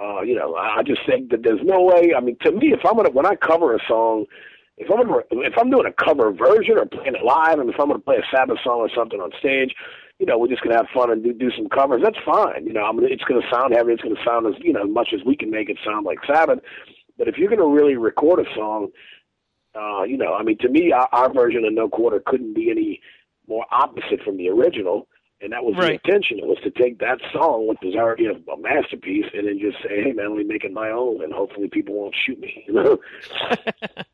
[0.00, 2.14] Uh, you know, I just think that there's no way.
[2.16, 4.26] I mean, to me, if I'm gonna when I cover a song,
[4.76, 7.80] if I'm gonna, if I'm doing a cover version or playing it live, and if
[7.80, 9.74] I'm gonna play a Sabbath song or something on stage,
[10.18, 12.02] you know, we're just gonna have fun and do do some covers.
[12.02, 12.66] That's fine.
[12.66, 13.92] You know, I mean, it's gonna sound heavy.
[13.92, 16.18] It's gonna sound as you know, as much as we can make it sound like
[16.26, 16.60] Sabbath.
[17.16, 18.88] But if you're gonna really record a song,
[19.74, 22.70] uh, you know, I mean, to me, our, our version of No Quarter couldn't be
[22.70, 23.00] any
[23.46, 25.08] more opposite from the original.
[25.40, 26.00] And that was right.
[26.02, 26.40] the intention.
[26.40, 29.80] It was to take that song, which was already a, a masterpiece, and then just
[29.84, 32.64] say, "Hey, man, let me make it my own," and hopefully people won't shoot me.
[32.66, 32.98] You know.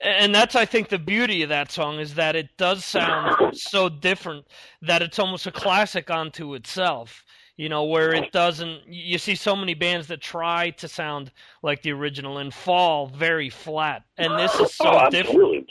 [0.00, 3.88] and that's I think the beauty of that song is that it does sound so
[3.88, 4.46] different
[4.82, 7.24] that it's almost a classic unto itself.
[7.56, 8.80] You know, where it doesn't.
[8.88, 11.30] You see so many bands that try to sound
[11.62, 15.70] like the original and fall very flat, and this is so oh, different.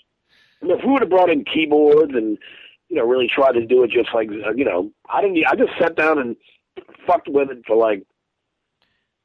[0.61, 2.37] I mean, if we would have brought in keyboards and
[2.89, 5.43] you know really tried to do it just like uh, you know, I didn't.
[5.45, 6.35] I just sat down and
[7.07, 8.03] fucked with it for like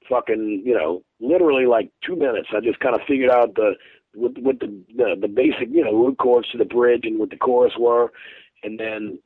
[0.08, 2.48] fucking you know literally like two minutes.
[2.56, 3.74] I just kind of figured out the
[4.16, 7.30] with with the, the the basic you know root chords to the bridge and what
[7.30, 8.12] the chorus were,
[8.62, 9.18] and then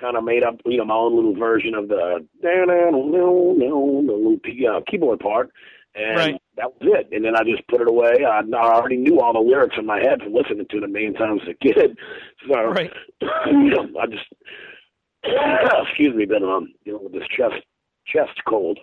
[0.00, 4.38] kind of made up you know my own little version of the no
[4.76, 5.50] uh, keyboard part,
[5.94, 6.42] and right.
[6.56, 7.08] that was it.
[7.12, 8.24] And then I just put it away.
[8.24, 10.88] I, I already knew all the lyrics in my head from listening to it a
[10.88, 11.98] million times as a kid,
[12.48, 12.92] so right.
[13.46, 14.26] you know I just
[15.88, 17.62] excuse me, been um dealing with this chest
[18.06, 18.78] chest cold.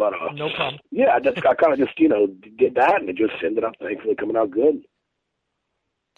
[0.00, 0.80] But uh, no problem.
[0.90, 2.26] Yeah, I just I kind of just you know
[2.56, 4.80] did that, and it just ended up thankfully coming out good.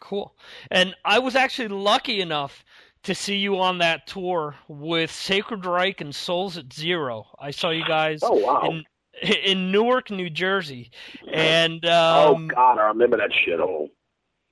[0.00, 0.36] Cool.
[0.70, 2.64] And I was actually lucky enough
[3.02, 7.26] to see you on that tour with Sacred Reich and Souls at Zero.
[7.40, 8.68] I saw you guys oh, wow.
[8.70, 8.84] in
[9.44, 10.92] in Newark, New Jersey,
[11.32, 13.88] and oh um, god, I remember that shithole.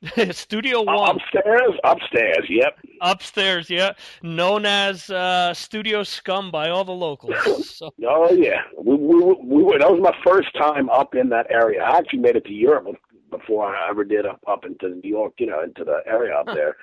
[0.31, 3.93] Studio One upstairs, upstairs, yep, upstairs, yeah,
[4.23, 7.35] known as uh, Studio Scum by all the locals.
[7.81, 7.93] So.
[8.07, 9.79] oh yeah, we, we we were.
[9.79, 11.83] That was my first time up in that area.
[11.83, 12.89] I actually made it to Europe
[13.31, 16.47] before I ever did up up into New York, you know, into the area up
[16.47, 16.77] there,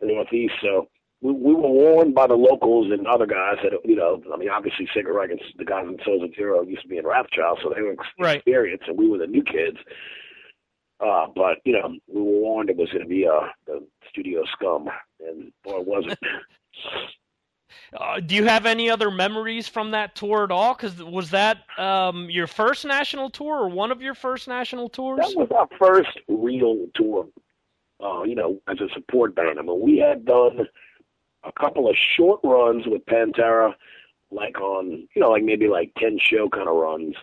[0.00, 0.54] in the Northeast.
[0.60, 0.88] So
[1.22, 4.50] we, we were warned by the locals and other guys that you know, I mean,
[4.50, 7.72] obviously Reich and the guys in Souls of Zero used to be in Wrathchild, so
[7.74, 8.36] they were right.
[8.36, 9.78] experienced, and we were the new kids.
[11.02, 14.44] Uh, but you know, we were warned it was going to be uh, the studio
[14.52, 14.88] scum,
[15.20, 16.18] and boy, was it.
[17.94, 20.74] Uh, do you have any other memories from that tour at all?
[20.74, 25.20] Because was that um, your first national tour, or one of your first national tours?
[25.20, 27.28] That was our first real tour.
[28.02, 29.58] Uh, you know, as a support band.
[29.58, 30.66] I mean, we had done
[31.44, 33.74] a couple of short runs with Pantera,
[34.30, 37.14] like on you know, like maybe like ten show kind of runs.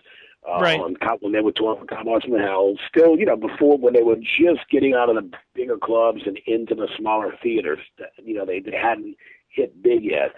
[0.48, 0.80] Uh, right.
[0.80, 4.02] On when they were touring for Cowboys from Hell, still, you know, before when they
[4.02, 7.78] were just getting out of the bigger clubs and into the smaller theaters,
[8.24, 9.16] you know, they they hadn't
[9.48, 10.32] hit big yet.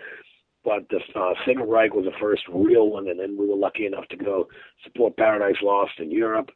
[0.64, 3.86] But the uh, Sacred Reich was the first real one, and then we were lucky
[3.86, 4.48] enough to go
[4.82, 6.50] support Paradise Lost in Europe,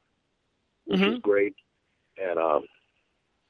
[0.85, 1.11] which mm-hmm.
[1.11, 1.55] was great.
[2.21, 2.61] And uh,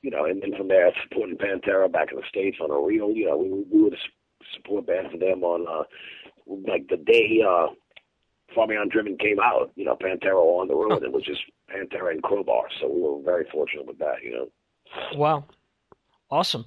[0.03, 3.11] you know, and then from there, supporting Pantera back in the states on a real,
[3.13, 3.97] you know, we, we would
[4.55, 5.85] support band for them on uh,
[6.47, 7.69] like the day uh,
[8.57, 9.71] Far Beyond Driven came out.
[9.77, 11.05] You know, Pantera on the road.
[11.05, 14.23] It was just Pantera and Crowbar, so we were very fortunate with that.
[14.25, 14.49] You know.
[15.15, 15.45] Wow,
[16.31, 16.65] awesome.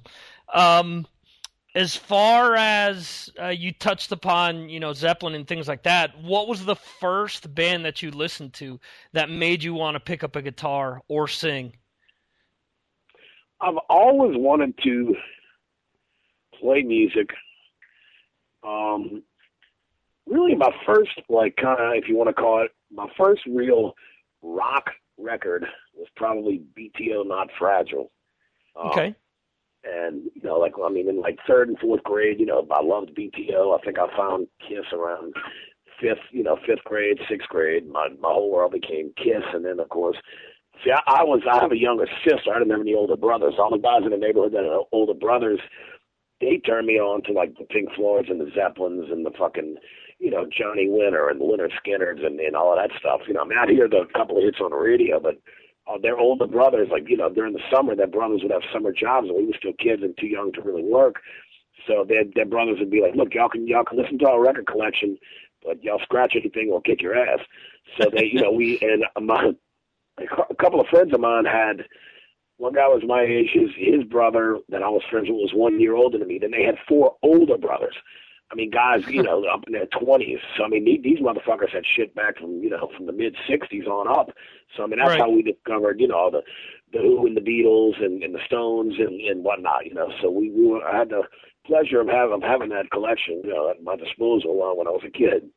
[0.54, 1.06] Um,
[1.74, 6.48] as far as uh, you touched upon, you know, Zeppelin and things like that, what
[6.48, 8.80] was the first band that you listened to
[9.12, 11.72] that made you want to pick up a guitar or sing?
[13.60, 15.14] I've always wanted to
[16.58, 17.30] play music.
[18.62, 19.22] Um,
[20.30, 23.94] really, my first, like, kind of, if you want to call it, my first real
[24.42, 28.10] rock record was probably BTO Not Fragile.
[28.80, 29.14] Um, okay.
[29.84, 32.82] And, you know, like, I mean, in like third and fourth grade, you know, I
[32.82, 33.78] loved BTO.
[33.78, 35.34] I think I found Kiss around
[36.00, 37.88] fifth, you know, fifth grade, sixth grade.
[37.88, 39.42] My, my whole world became Kiss.
[39.54, 40.16] And then, of course,
[40.84, 42.52] See, I, I was I have a younger sister.
[42.54, 43.54] I didn't have any older brothers.
[43.58, 45.60] All the guys in the neighborhood that are older brothers,
[46.40, 49.76] they turned me on to like the Pink Floyds and the Zeppelins and the fucking,
[50.20, 53.22] you know, Johnny Winter and the Lynyrd Skynyrd's and, and all of that stuff.
[53.26, 55.38] You know, I mean, I'd hear the couple of hits on the radio, but
[55.88, 58.92] uh, their older brothers, like you know, during the summer, their brothers would have summer
[58.92, 61.16] jobs, and we were still kids and too young to really work.
[61.86, 64.40] So their their brothers would be like, "Look, y'all can y'all can listen to our
[64.40, 65.16] record collection,
[65.64, 67.40] but y'all scratch anything, we'll kick your ass."
[67.98, 69.52] So they, you know, we and my
[70.18, 71.86] a couple of friends of mine had
[72.58, 73.50] one guy was my age.
[73.54, 76.38] His his brother that I was friends with was one year older than me.
[76.38, 77.96] Then they had four older brothers.
[78.52, 80.40] I mean, guys, you know, up in their twenties.
[80.56, 83.86] So I mean, these motherfuckers had shit back from you know from the mid '60s
[83.86, 84.34] on up.
[84.76, 85.20] So I mean, that's right.
[85.20, 86.42] how we discovered you know the
[86.92, 89.86] the Who and the Beatles and, and the Stones and and whatnot.
[89.86, 91.22] You know, so we we were, I had the
[91.64, 94.90] pleasure of having of having that collection you know at my disposal uh, when I
[94.90, 95.48] was a kid.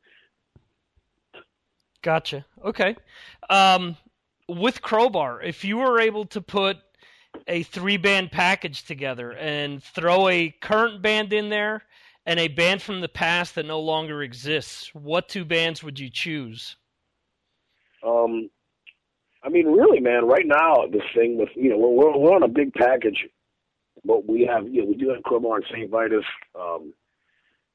[2.02, 2.44] Gotcha.
[2.64, 2.96] Okay.
[3.48, 3.96] Um,
[4.48, 6.76] with Crowbar, if you were able to put
[7.48, 11.82] a three band package together and throw a current band in there
[12.26, 16.10] and a band from the past that no longer exists, what two bands would you
[16.10, 16.76] choose?
[18.04, 18.50] Um,
[19.42, 20.26] I mean, really, man.
[20.26, 23.26] Right now, this thing with you know we're we're on a big package,
[24.04, 26.24] but we have you know we do have Crowbar and Saint Vitus.
[26.58, 26.92] Um,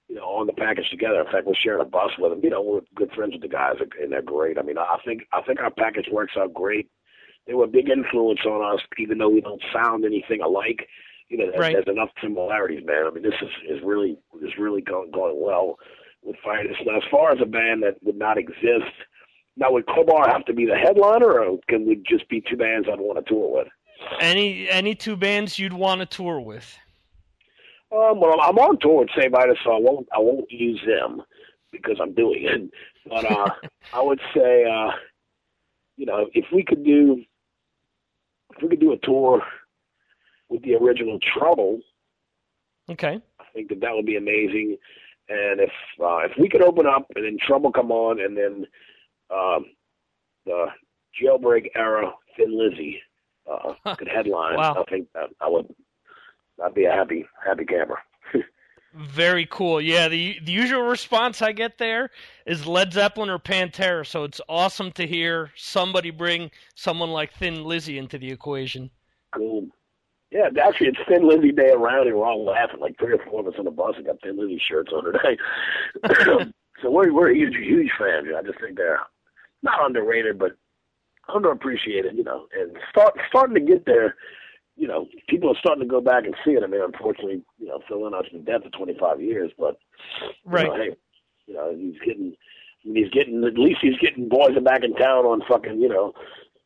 [0.07, 1.21] you know, on the package together.
[1.21, 2.39] In fact, we're sharing a bus with them.
[2.43, 4.57] You know, we're good friends with the guys, and they're great.
[4.57, 6.89] I mean, I think I think our package works out great.
[7.45, 10.87] They were a big influence on us, even though we don't sound anything alike.
[11.29, 11.73] You know, there's, right.
[11.73, 13.05] there's enough similarities, man.
[13.05, 15.77] I mean, this is is really is really going going well
[16.23, 16.77] with Vitus.
[16.85, 18.91] Now, as far as a band that would not exist,
[19.55, 22.87] now would Crowbar have to be the headliner, or can we just be two bands
[22.91, 23.67] I'd want to tour with?
[24.19, 26.77] Any any two bands you'd want to tour with?
[27.91, 31.21] Um, well, I'm on tour with Saint Vitus, so I won't I won't use them
[31.71, 32.71] because I'm doing it.
[33.07, 33.49] But uh,
[33.93, 34.91] I would say, uh,
[35.95, 37.23] you know, if we could do
[38.55, 39.43] if we could do a tour
[40.49, 41.79] with the original Trouble,
[42.89, 44.77] okay, I think that that would be amazing.
[45.29, 45.71] And if
[46.01, 48.65] uh, if we could open up and then Trouble come on, and then
[49.29, 49.65] um,
[50.45, 50.67] the
[51.21, 53.01] Jailbreak era Thin Lizzy
[53.49, 54.83] uh, could headline, wow.
[54.85, 55.67] I think that I would
[56.63, 57.99] I'd be a happy happy camper.
[58.93, 59.79] Very cool.
[59.79, 62.09] Yeah, the the usual response I get there
[62.45, 67.63] is Led Zeppelin or Pantera, so it's awesome to hear somebody bring someone like Thin
[67.63, 68.89] Lizzy into the equation.
[69.31, 69.67] Cool.
[70.31, 72.79] Yeah, actually, it's Thin Lizzy Day around, and we're all laughing.
[72.79, 75.05] Like three or four of us on the bus have got Thin Lizzy shirts on
[75.05, 75.37] today.
[76.81, 78.27] so we're we're huge huge fans.
[78.35, 78.99] I just think they're
[79.63, 80.55] not underrated, but
[81.29, 82.15] underappreciated.
[82.15, 84.15] You know, and start starting to get there.
[84.75, 86.63] You know, people are starting to go back and see it.
[86.63, 89.77] I mean, unfortunately, you know, Phil Lynott's been dead for 25 years, but
[90.45, 90.67] right.
[90.67, 90.95] You know, hey,
[91.47, 92.35] you know, he's getting,
[92.81, 96.13] he's getting at least he's getting boys back in town on fucking, you know,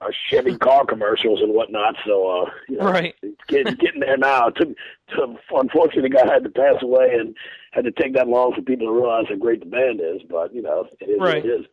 [0.03, 1.95] uh, Chevy car commercials and whatnot.
[2.05, 3.15] So, uh, you know, right,
[3.47, 4.47] getting, getting there now.
[4.47, 4.69] It took,
[5.09, 7.35] to, unfortunately, the guy had to pass away and
[7.71, 10.21] had to take that long for people to realize how great the band is.
[10.29, 11.45] But you know, it is right.
[11.45, 11.65] it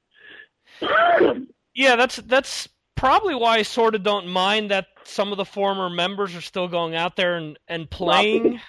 [0.80, 1.46] is.
[1.74, 5.90] yeah, that's that's probably why I sort of don't mind that some of the former
[5.90, 8.60] members are still going out there and and playing.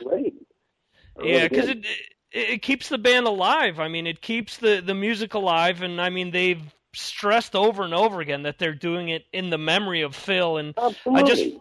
[1.22, 3.80] Yeah, because it, it it keeps the band alive.
[3.80, 6.64] I mean, it keeps the the music alive, and I mean they've
[6.94, 10.74] stressed over and over again that they're doing it in the memory of Phil, and
[10.78, 11.22] Absolutely.
[11.22, 11.58] I just.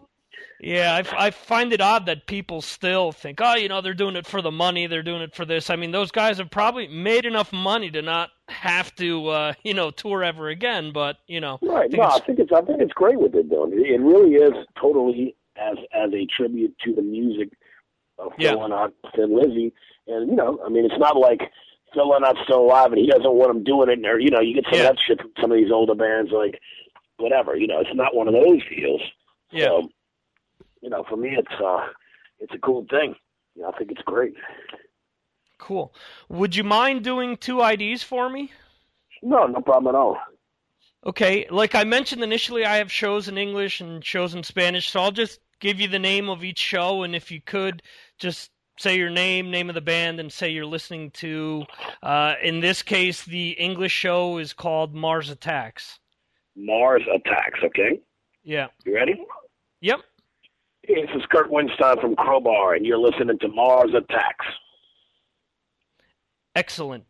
[0.63, 4.15] Yeah, I, I find it odd that people still think, oh, you know, they're doing
[4.15, 5.71] it for the money, they're doing it for this.
[5.71, 9.73] I mean, those guys have probably made enough money to not have to, uh, you
[9.73, 10.91] know, tour ever again.
[10.93, 11.85] But you know, right?
[11.85, 13.71] I think no, I think it's I think it's great what they're doing.
[13.73, 17.49] It really is totally as as a tribute to the music
[18.19, 18.87] of Phil Yeah.
[19.15, 19.73] And Lizzy.
[20.07, 21.41] And you know, I mean, it's not like
[21.93, 24.05] Phil Lynott's still alive and he doesn't want them doing it.
[24.05, 24.89] Or you know, you get some Yeah.
[24.89, 26.59] of that shit from some of these older bands, like
[27.17, 27.55] whatever.
[27.55, 29.01] You know, it's not one of those deals.
[29.51, 29.65] Yeah.
[29.65, 29.89] So,
[30.81, 31.87] you know, for me, it's uh,
[32.39, 33.15] it's a cool thing.
[33.55, 34.33] You know, I think it's great.
[35.57, 35.93] Cool.
[36.29, 38.51] Would you mind doing two IDs for me?
[39.21, 40.17] No, no problem at all.
[41.05, 45.01] Okay, like I mentioned initially, I have shows in English and shows in Spanish, so
[45.01, 47.81] I'll just give you the name of each show, and if you could,
[48.19, 48.51] just
[48.81, 51.63] say your name, name of the band, and say you're listening to.
[52.01, 55.99] Uh, in this case, the English show is called Mars Attacks.
[56.55, 57.59] Mars Attacks.
[57.63, 58.01] Okay,
[58.43, 58.67] Yeah.
[58.85, 59.23] you ready?
[59.81, 60.01] Yep.
[60.83, 64.45] Hey, this is Kirk Windstein from Crowbar, and you're listening to Mars Attacks.
[66.55, 67.05] Excellent.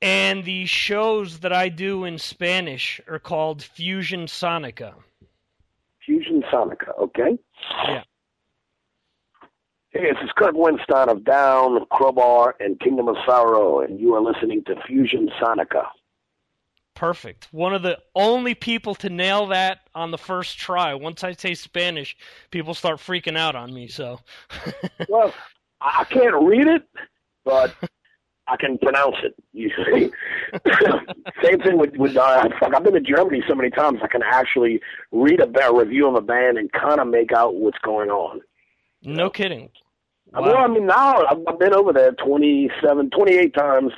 [0.00, 4.94] And the shows that I do in Spanish are called Fusion Sonica.
[6.04, 7.36] Fusion Sonica, okay?
[7.88, 8.02] Yeah.
[9.96, 14.20] Hey, this is Kirk Windstein of Down, Crowbar, and Kingdom of Sorrow, and you are
[14.20, 15.86] listening to Fusion Sonica.
[16.94, 17.48] Perfect.
[17.50, 20.92] One of the only people to nail that on the first try.
[20.92, 22.14] Once I say Spanish,
[22.50, 23.88] people start freaking out on me.
[23.88, 24.20] So,
[25.08, 25.32] well,
[25.80, 26.82] I can't read it,
[27.46, 27.74] but
[28.48, 29.34] I can pronounce it.
[29.54, 30.12] Usually,
[31.42, 32.18] same thing with with.
[32.18, 34.00] Uh, fuck, I've been to Germany so many times.
[34.02, 37.54] I can actually read a, ba- review of a band and kind of make out
[37.54, 38.42] what's going on.
[39.02, 39.70] no kidding.
[40.34, 43.92] I mean, I mean, now I've I've been over there 27, 28 times.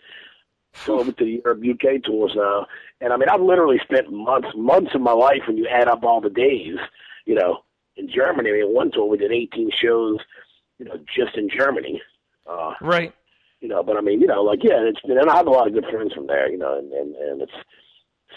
[0.87, 2.66] Go over to the Europe UK tours now,
[3.01, 6.05] and I mean, I've literally spent months, months of my life when you add up
[6.05, 6.76] all the days.
[7.24, 7.64] You know,
[7.97, 10.18] in Germany, I mean, one tour we did eighteen shows.
[10.79, 12.01] You know, just in Germany.
[12.47, 13.12] Uh, Right.
[13.61, 15.66] you know, but I mean, you know, like yeah, it's and I have a lot
[15.66, 17.53] of good friends from there, you know, and and, and it's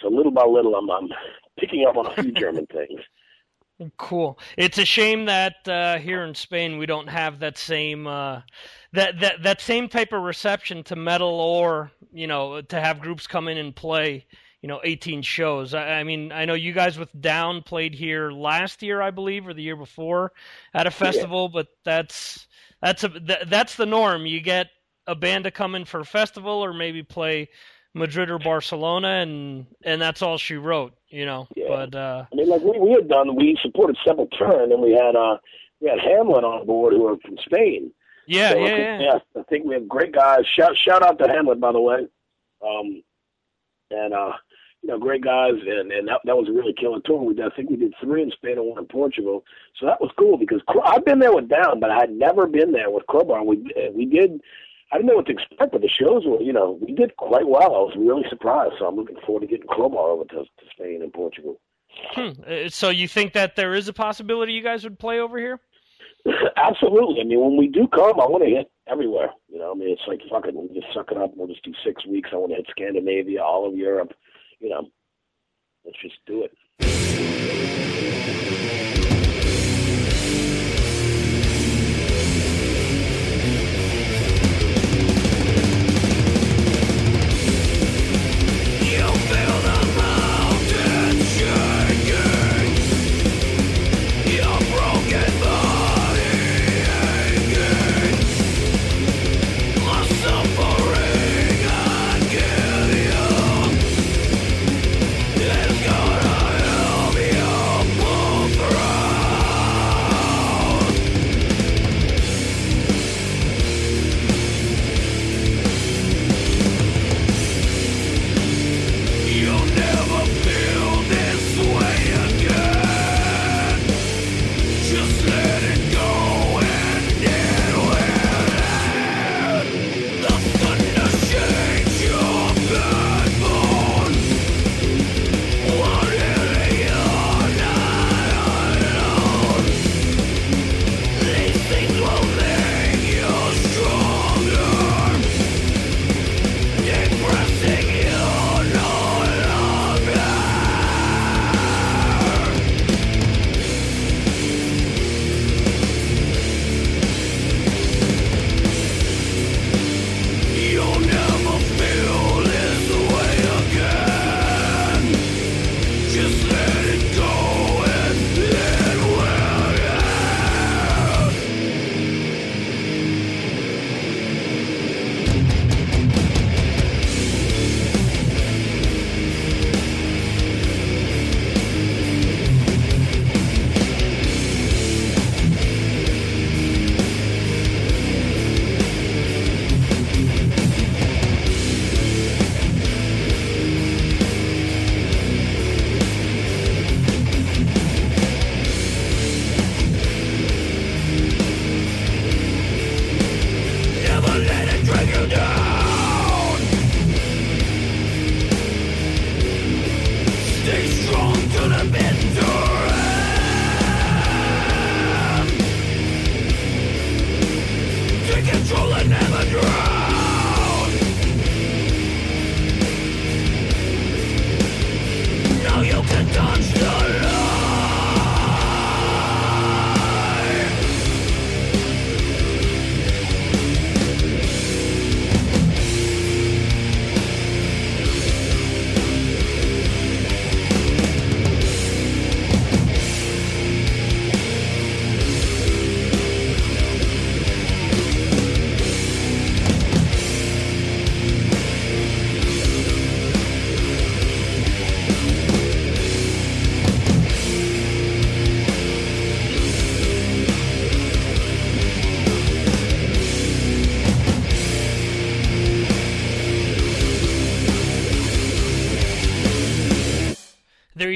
[0.01, 1.09] so little by little, I'm I'm
[1.59, 2.99] picking up on a few German things.
[3.97, 4.37] Cool.
[4.57, 8.41] It's a shame that uh, here in Spain we don't have that same uh,
[8.93, 13.27] that that that same type of reception to metal, or you know, to have groups
[13.27, 14.25] come in and play.
[14.61, 15.73] You know, 18 shows.
[15.73, 19.47] I, I mean, I know you guys with Down played here last year, I believe,
[19.47, 20.33] or the year before
[20.75, 21.49] at a festival.
[21.49, 22.47] But that's
[22.81, 24.27] that's a th- that's the norm.
[24.27, 24.67] You get
[25.07, 27.49] a band to come in for a festival, or maybe play
[27.93, 30.93] Madrid or Barcelona, and and that's all she wrote.
[31.09, 34.81] You know, but uh, I mean, like we we had done, we supported Sepultura, and
[34.81, 35.37] we had uh
[35.81, 37.91] we had Hamlet on board who are from Spain.
[38.27, 38.99] yeah, So, yeah, think, yeah.
[39.01, 39.41] yeah.
[39.41, 40.45] I think we have great guys.
[40.55, 42.07] Shout shout out to Hamlet, by the way.
[42.65, 43.03] Um,
[43.89, 44.33] and uh,
[44.81, 47.21] you know, great guys, and and that that was a really killer tour.
[47.21, 49.43] We did, I think we did three in Spain and one in Portugal.
[49.79, 52.71] So that was cool because I've been there with Down, but I had never been
[52.71, 53.43] there with Crowbar.
[53.43, 53.57] We
[53.93, 54.39] we did.
[54.91, 57.47] I didn't know what to expect, but the shows were, you know, we did quite
[57.47, 57.75] well.
[57.75, 58.73] I was really surprised.
[58.77, 61.61] So I'm looking forward to getting Crowbar over to, to Spain and Portugal.
[62.13, 62.29] Hmm.
[62.45, 65.59] Uh, So you think that there is a possibility you guys would play over here?
[66.57, 67.21] Absolutely.
[67.21, 69.29] I mean, when we do come, I want to hit everywhere.
[69.47, 71.31] You know, I mean, it's like fucking, we just suck it up.
[71.35, 72.29] We'll just do six weeks.
[72.33, 74.13] I want to hit Scandinavia, all of Europe.
[74.59, 74.89] You know,
[75.85, 76.51] let's just do it.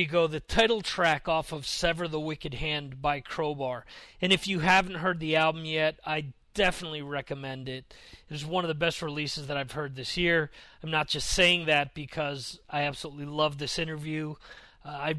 [0.05, 3.85] Go, the title track off of Sever the Wicked Hand by Crowbar.
[4.21, 7.93] And if you haven't heard the album yet, I definitely recommend it.
[8.29, 10.49] It is one of the best releases that I've heard this year.
[10.81, 14.35] I'm not just saying that because I absolutely love this interview.
[14.83, 15.15] Uh, I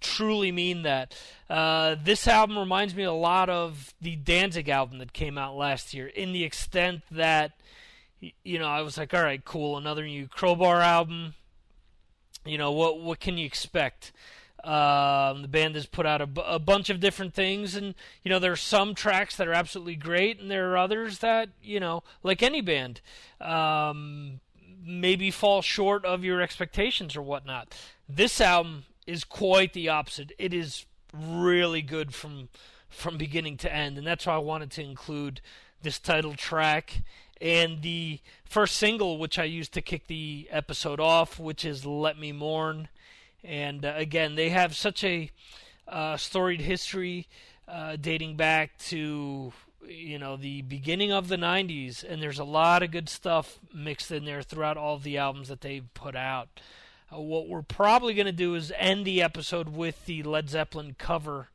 [0.00, 1.14] truly mean that.
[1.50, 5.94] Uh, this album reminds me a lot of the Danzig album that came out last
[5.94, 7.52] year, in the extent that,
[8.42, 11.34] you know, I was like, all right, cool, another new Crowbar album.
[12.46, 14.12] You know, what what can you expect?
[14.64, 17.94] Um, the band has put out a, b- a bunch of different things, and
[18.24, 21.50] you know there are some tracks that are absolutely great, and there are others that
[21.62, 23.00] you know, like any band,
[23.40, 24.40] um,
[24.84, 27.76] maybe fall short of your expectations or whatnot.
[28.08, 30.32] This album is quite the opposite.
[30.38, 32.48] It is really good from
[32.88, 35.40] from beginning to end, and that's why I wanted to include
[35.82, 37.02] this title track
[37.40, 42.18] and the first single, which I used to kick the episode off, which is "Let
[42.18, 42.88] Me Mourn."
[43.44, 45.30] And uh, again, they have such a
[45.86, 47.28] uh, storied history
[47.68, 49.52] uh, dating back to
[49.88, 54.10] you know the beginning of the 90s and there's a lot of good stuff mixed
[54.10, 56.48] in there throughout all the albums that they've put out
[57.12, 60.96] uh, what we're probably going to do is end the episode with the Led Zeppelin
[60.98, 61.48] cover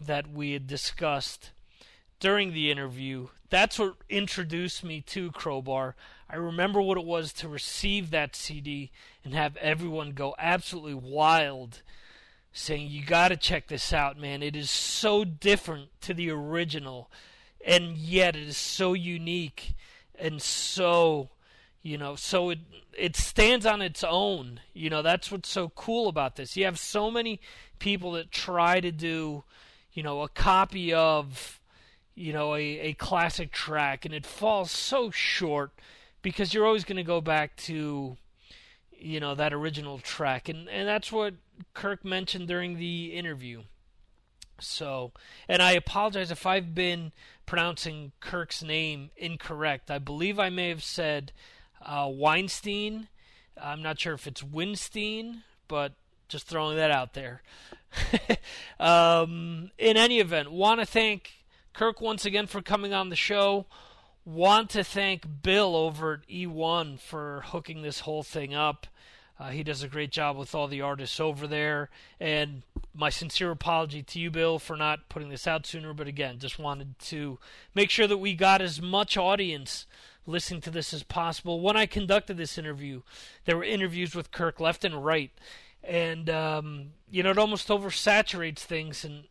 [0.00, 1.50] that we had discussed
[2.20, 3.28] during the interview.
[3.54, 5.94] That's what introduced me to Crowbar.
[6.28, 8.90] I remember what it was to receive that CD
[9.22, 11.82] and have everyone go absolutely wild
[12.52, 14.42] saying, You got to check this out, man.
[14.42, 17.12] It is so different to the original,
[17.64, 19.74] and yet it is so unique
[20.18, 21.28] and so
[21.80, 22.58] you know so it
[22.98, 26.78] it stands on its own you know that's what's so cool about this you have
[26.78, 27.40] so many
[27.80, 29.42] people that try to do
[29.92, 31.60] you know a copy of
[32.14, 35.72] you know a, a classic track and it falls so short
[36.22, 38.16] because you're always going to go back to
[38.96, 41.34] you know that original track and and that's what
[41.72, 43.62] Kirk mentioned during the interview
[44.60, 45.12] so
[45.48, 47.12] and I apologize if I've been
[47.46, 51.32] pronouncing Kirk's name incorrect I believe I may have said
[51.84, 53.08] uh, Weinstein.
[53.60, 55.92] I'm not sure if it's Winstein, but
[56.28, 57.42] just throwing that out there.
[58.80, 61.43] um, in any event, want to thank
[61.74, 63.66] Kirk once again for coming on the show.
[64.24, 68.86] Want to thank Bill over at E1 for hooking this whole thing up.
[69.40, 71.90] Uh, he does a great job with all the artists over there.
[72.20, 72.62] And
[72.94, 75.92] my sincere apology to you, Bill, for not putting this out sooner.
[75.92, 77.40] But again, just wanted to
[77.74, 79.84] make sure that we got as much audience
[80.26, 81.60] listening to this as possible.
[81.60, 83.02] When I conducted this interview,
[83.46, 85.32] there were interviews with Kirk left and right,
[85.82, 89.24] and um, you know it almost oversaturates things, and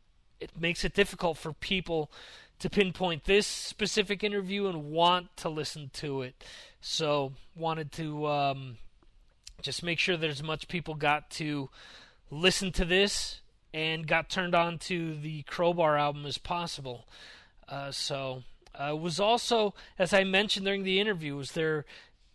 [0.44, 2.12] it makes it difficult for people
[2.60, 6.44] to pinpoint this specific interview and want to listen to it.
[6.82, 8.78] So wanted to um,
[9.62, 11.70] just make sure that as much people got to
[12.30, 13.42] listen to this
[13.74, 17.06] and got turned on to the Crowbar album as possible.
[17.68, 18.44] Uh, so
[18.76, 21.86] uh, was also, as I mentioned during the interview, was their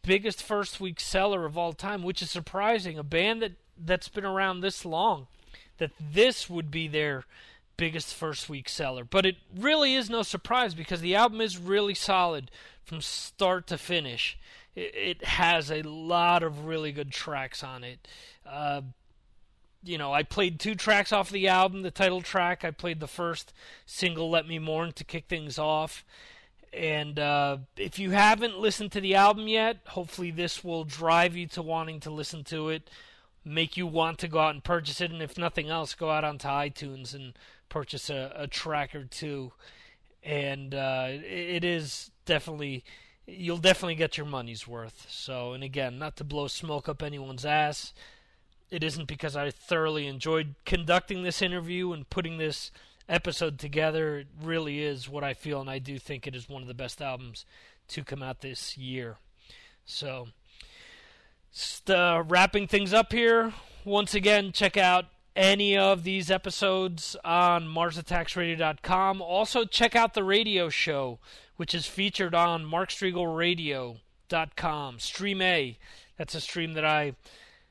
[0.03, 2.99] biggest first week seller of all time, which is surprising.
[2.99, 5.27] A band that that's been around this long,
[5.79, 7.25] that this would be their
[7.79, 9.05] biggest first week seller.
[9.05, 12.51] But it really is no surprise because the album is really solid
[12.85, 14.39] from start to finish.
[14.77, 18.07] It, it has a lot of really good tracks on it.
[18.45, 18.83] Uh,
[19.83, 22.65] you know, I played two tracks off the album, the title track.
[22.65, 23.55] I played the first
[23.87, 26.05] single, Let Me Mourn, to kick things off.
[26.73, 31.47] And uh, if you haven't listened to the album yet, hopefully this will drive you
[31.49, 32.91] to wanting to listen to it,
[33.45, 35.11] make you want to go out and purchase it.
[35.11, 37.33] And if nothing else, go out onto iTunes and
[37.69, 39.53] purchase a, a track or two.
[40.23, 42.85] And uh, it is definitely,
[43.27, 45.07] you'll definitely get your money's worth.
[45.09, 47.93] So, and again, not to blow smoke up anyone's ass
[48.71, 52.71] it isn't because I thoroughly enjoyed conducting this interview and putting this
[53.09, 54.19] episode together.
[54.19, 56.75] It really is what I feel, and I do think it is one of the
[56.75, 57.47] best albums
[57.89, 59.17] to come out this year.
[59.87, 60.29] So,
[61.53, 63.55] just, uh, wrapping things up here.
[63.85, 65.07] Once again, check out
[65.39, 69.23] any of these episodes on MarsAttacksRadio.com.
[69.23, 71.21] Also, check out the radio show,
[71.57, 74.99] which is featured on MarkStriglRadio.com.
[74.99, 75.79] Stream A.
[76.17, 77.15] That's a stream that I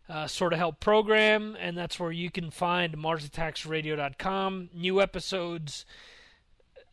[0.08, 4.70] uh, sort of help program, and that's where you can find MarsAttacksRadio.com.
[4.74, 5.86] New episodes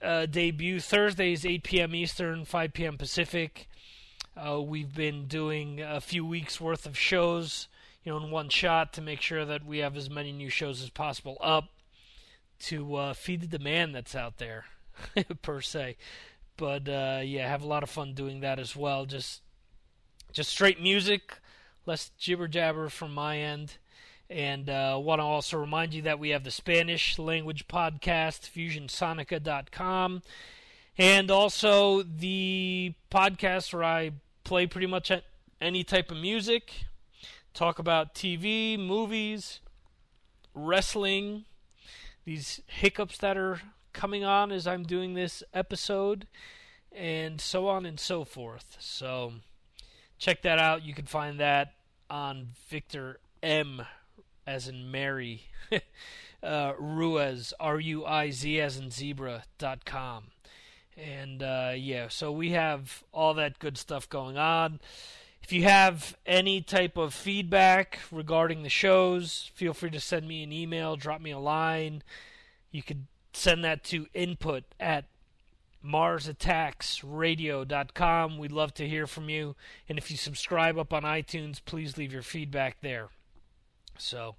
[0.02, 1.94] uh, debut Thursdays, 8 p.m.
[1.94, 2.98] Eastern, 5 p.m.
[2.98, 3.68] Pacific.
[4.36, 7.68] Uh, we've been doing a few weeks worth of shows,
[8.04, 10.82] you know, in one shot to make sure that we have as many new shows
[10.82, 11.70] as possible up
[12.60, 14.66] to uh, feed the demand that's out there,
[15.42, 15.96] per se.
[16.56, 19.06] But uh, yeah, have a lot of fun doing that as well.
[19.06, 19.42] Just
[20.32, 21.38] just straight music
[21.86, 23.76] less jibber jabber from my end.
[24.30, 30.22] And uh, want to also remind you that we have the Spanish language podcast, fusionsonica.com,
[30.96, 35.12] and also the podcast where I play pretty much
[35.60, 36.84] any type of music,
[37.54, 39.60] talk about TV, movies,
[40.54, 41.44] wrestling,
[42.24, 43.60] these hiccups that are
[43.92, 46.26] coming on as I'm doing this episode,
[46.92, 48.76] and so on and so forth.
[48.80, 49.34] So
[50.18, 50.84] check that out.
[50.84, 51.74] You can find that
[52.10, 53.82] on Victor M
[54.46, 55.42] as in Mary,
[56.42, 60.24] uh, Ruiz, R U I Z as in zebra dot com.
[60.96, 64.80] And uh, yeah, so we have all that good stuff going on.
[65.44, 70.42] If you have any type of feedback regarding the shows, feel free to send me
[70.42, 72.02] an email, drop me a line.
[72.70, 75.04] You could send that to input at
[75.84, 78.38] marsattacksradio.com.
[78.38, 79.54] We'd love to hear from you.
[79.86, 83.08] And if you subscribe up on iTunes, please leave your feedback there.
[83.98, 84.36] So,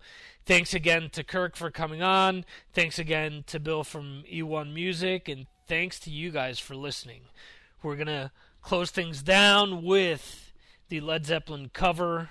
[0.47, 2.45] thanks again to Kirk for coming on.
[2.73, 5.29] Thanks again to Bill from E1 Music.
[5.29, 7.25] And thanks to you guys for listening.
[7.83, 8.31] We're going to
[8.63, 10.44] close things down with
[10.89, 12.29] the Led Zeppelin cover.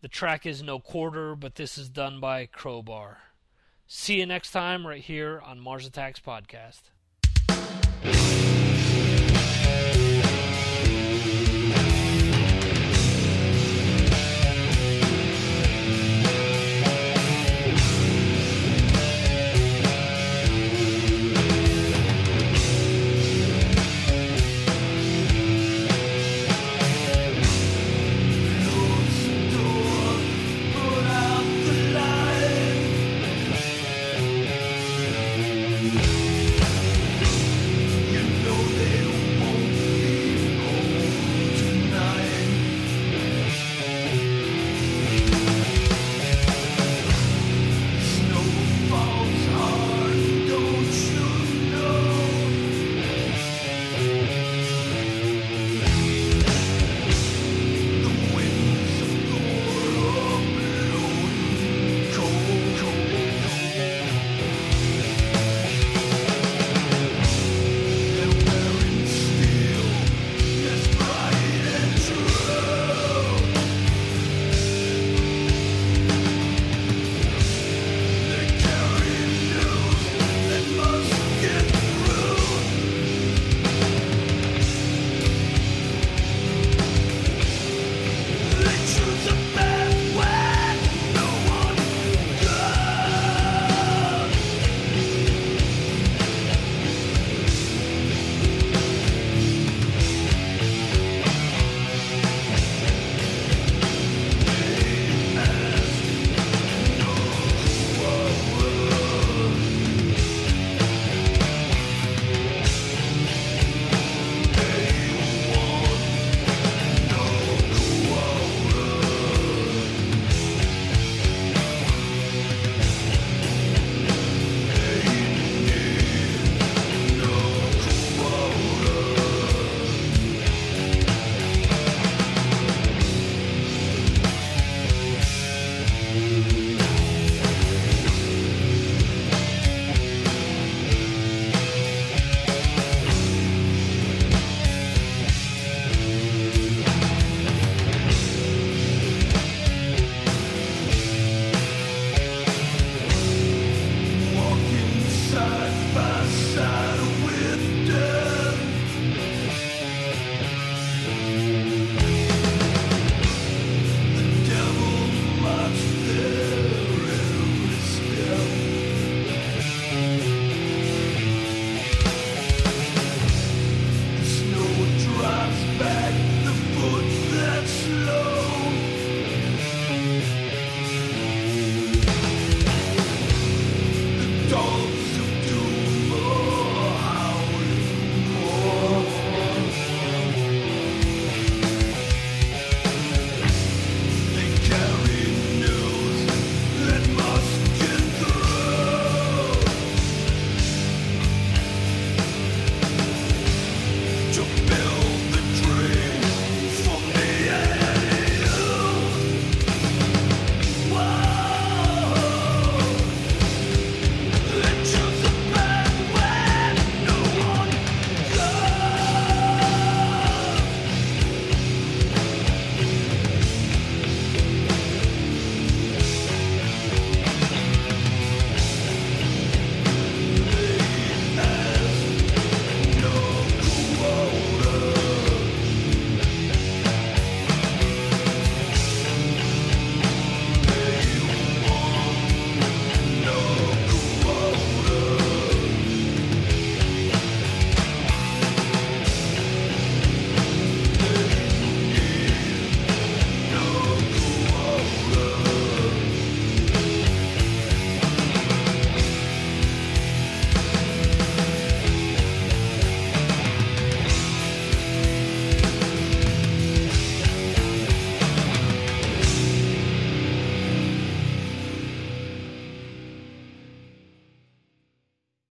[0.00, 3.18] The track is No Quarter, but this is done by Crowbar.
[3.86, 6.82] See you next time right here on Mars Attacks Podcast.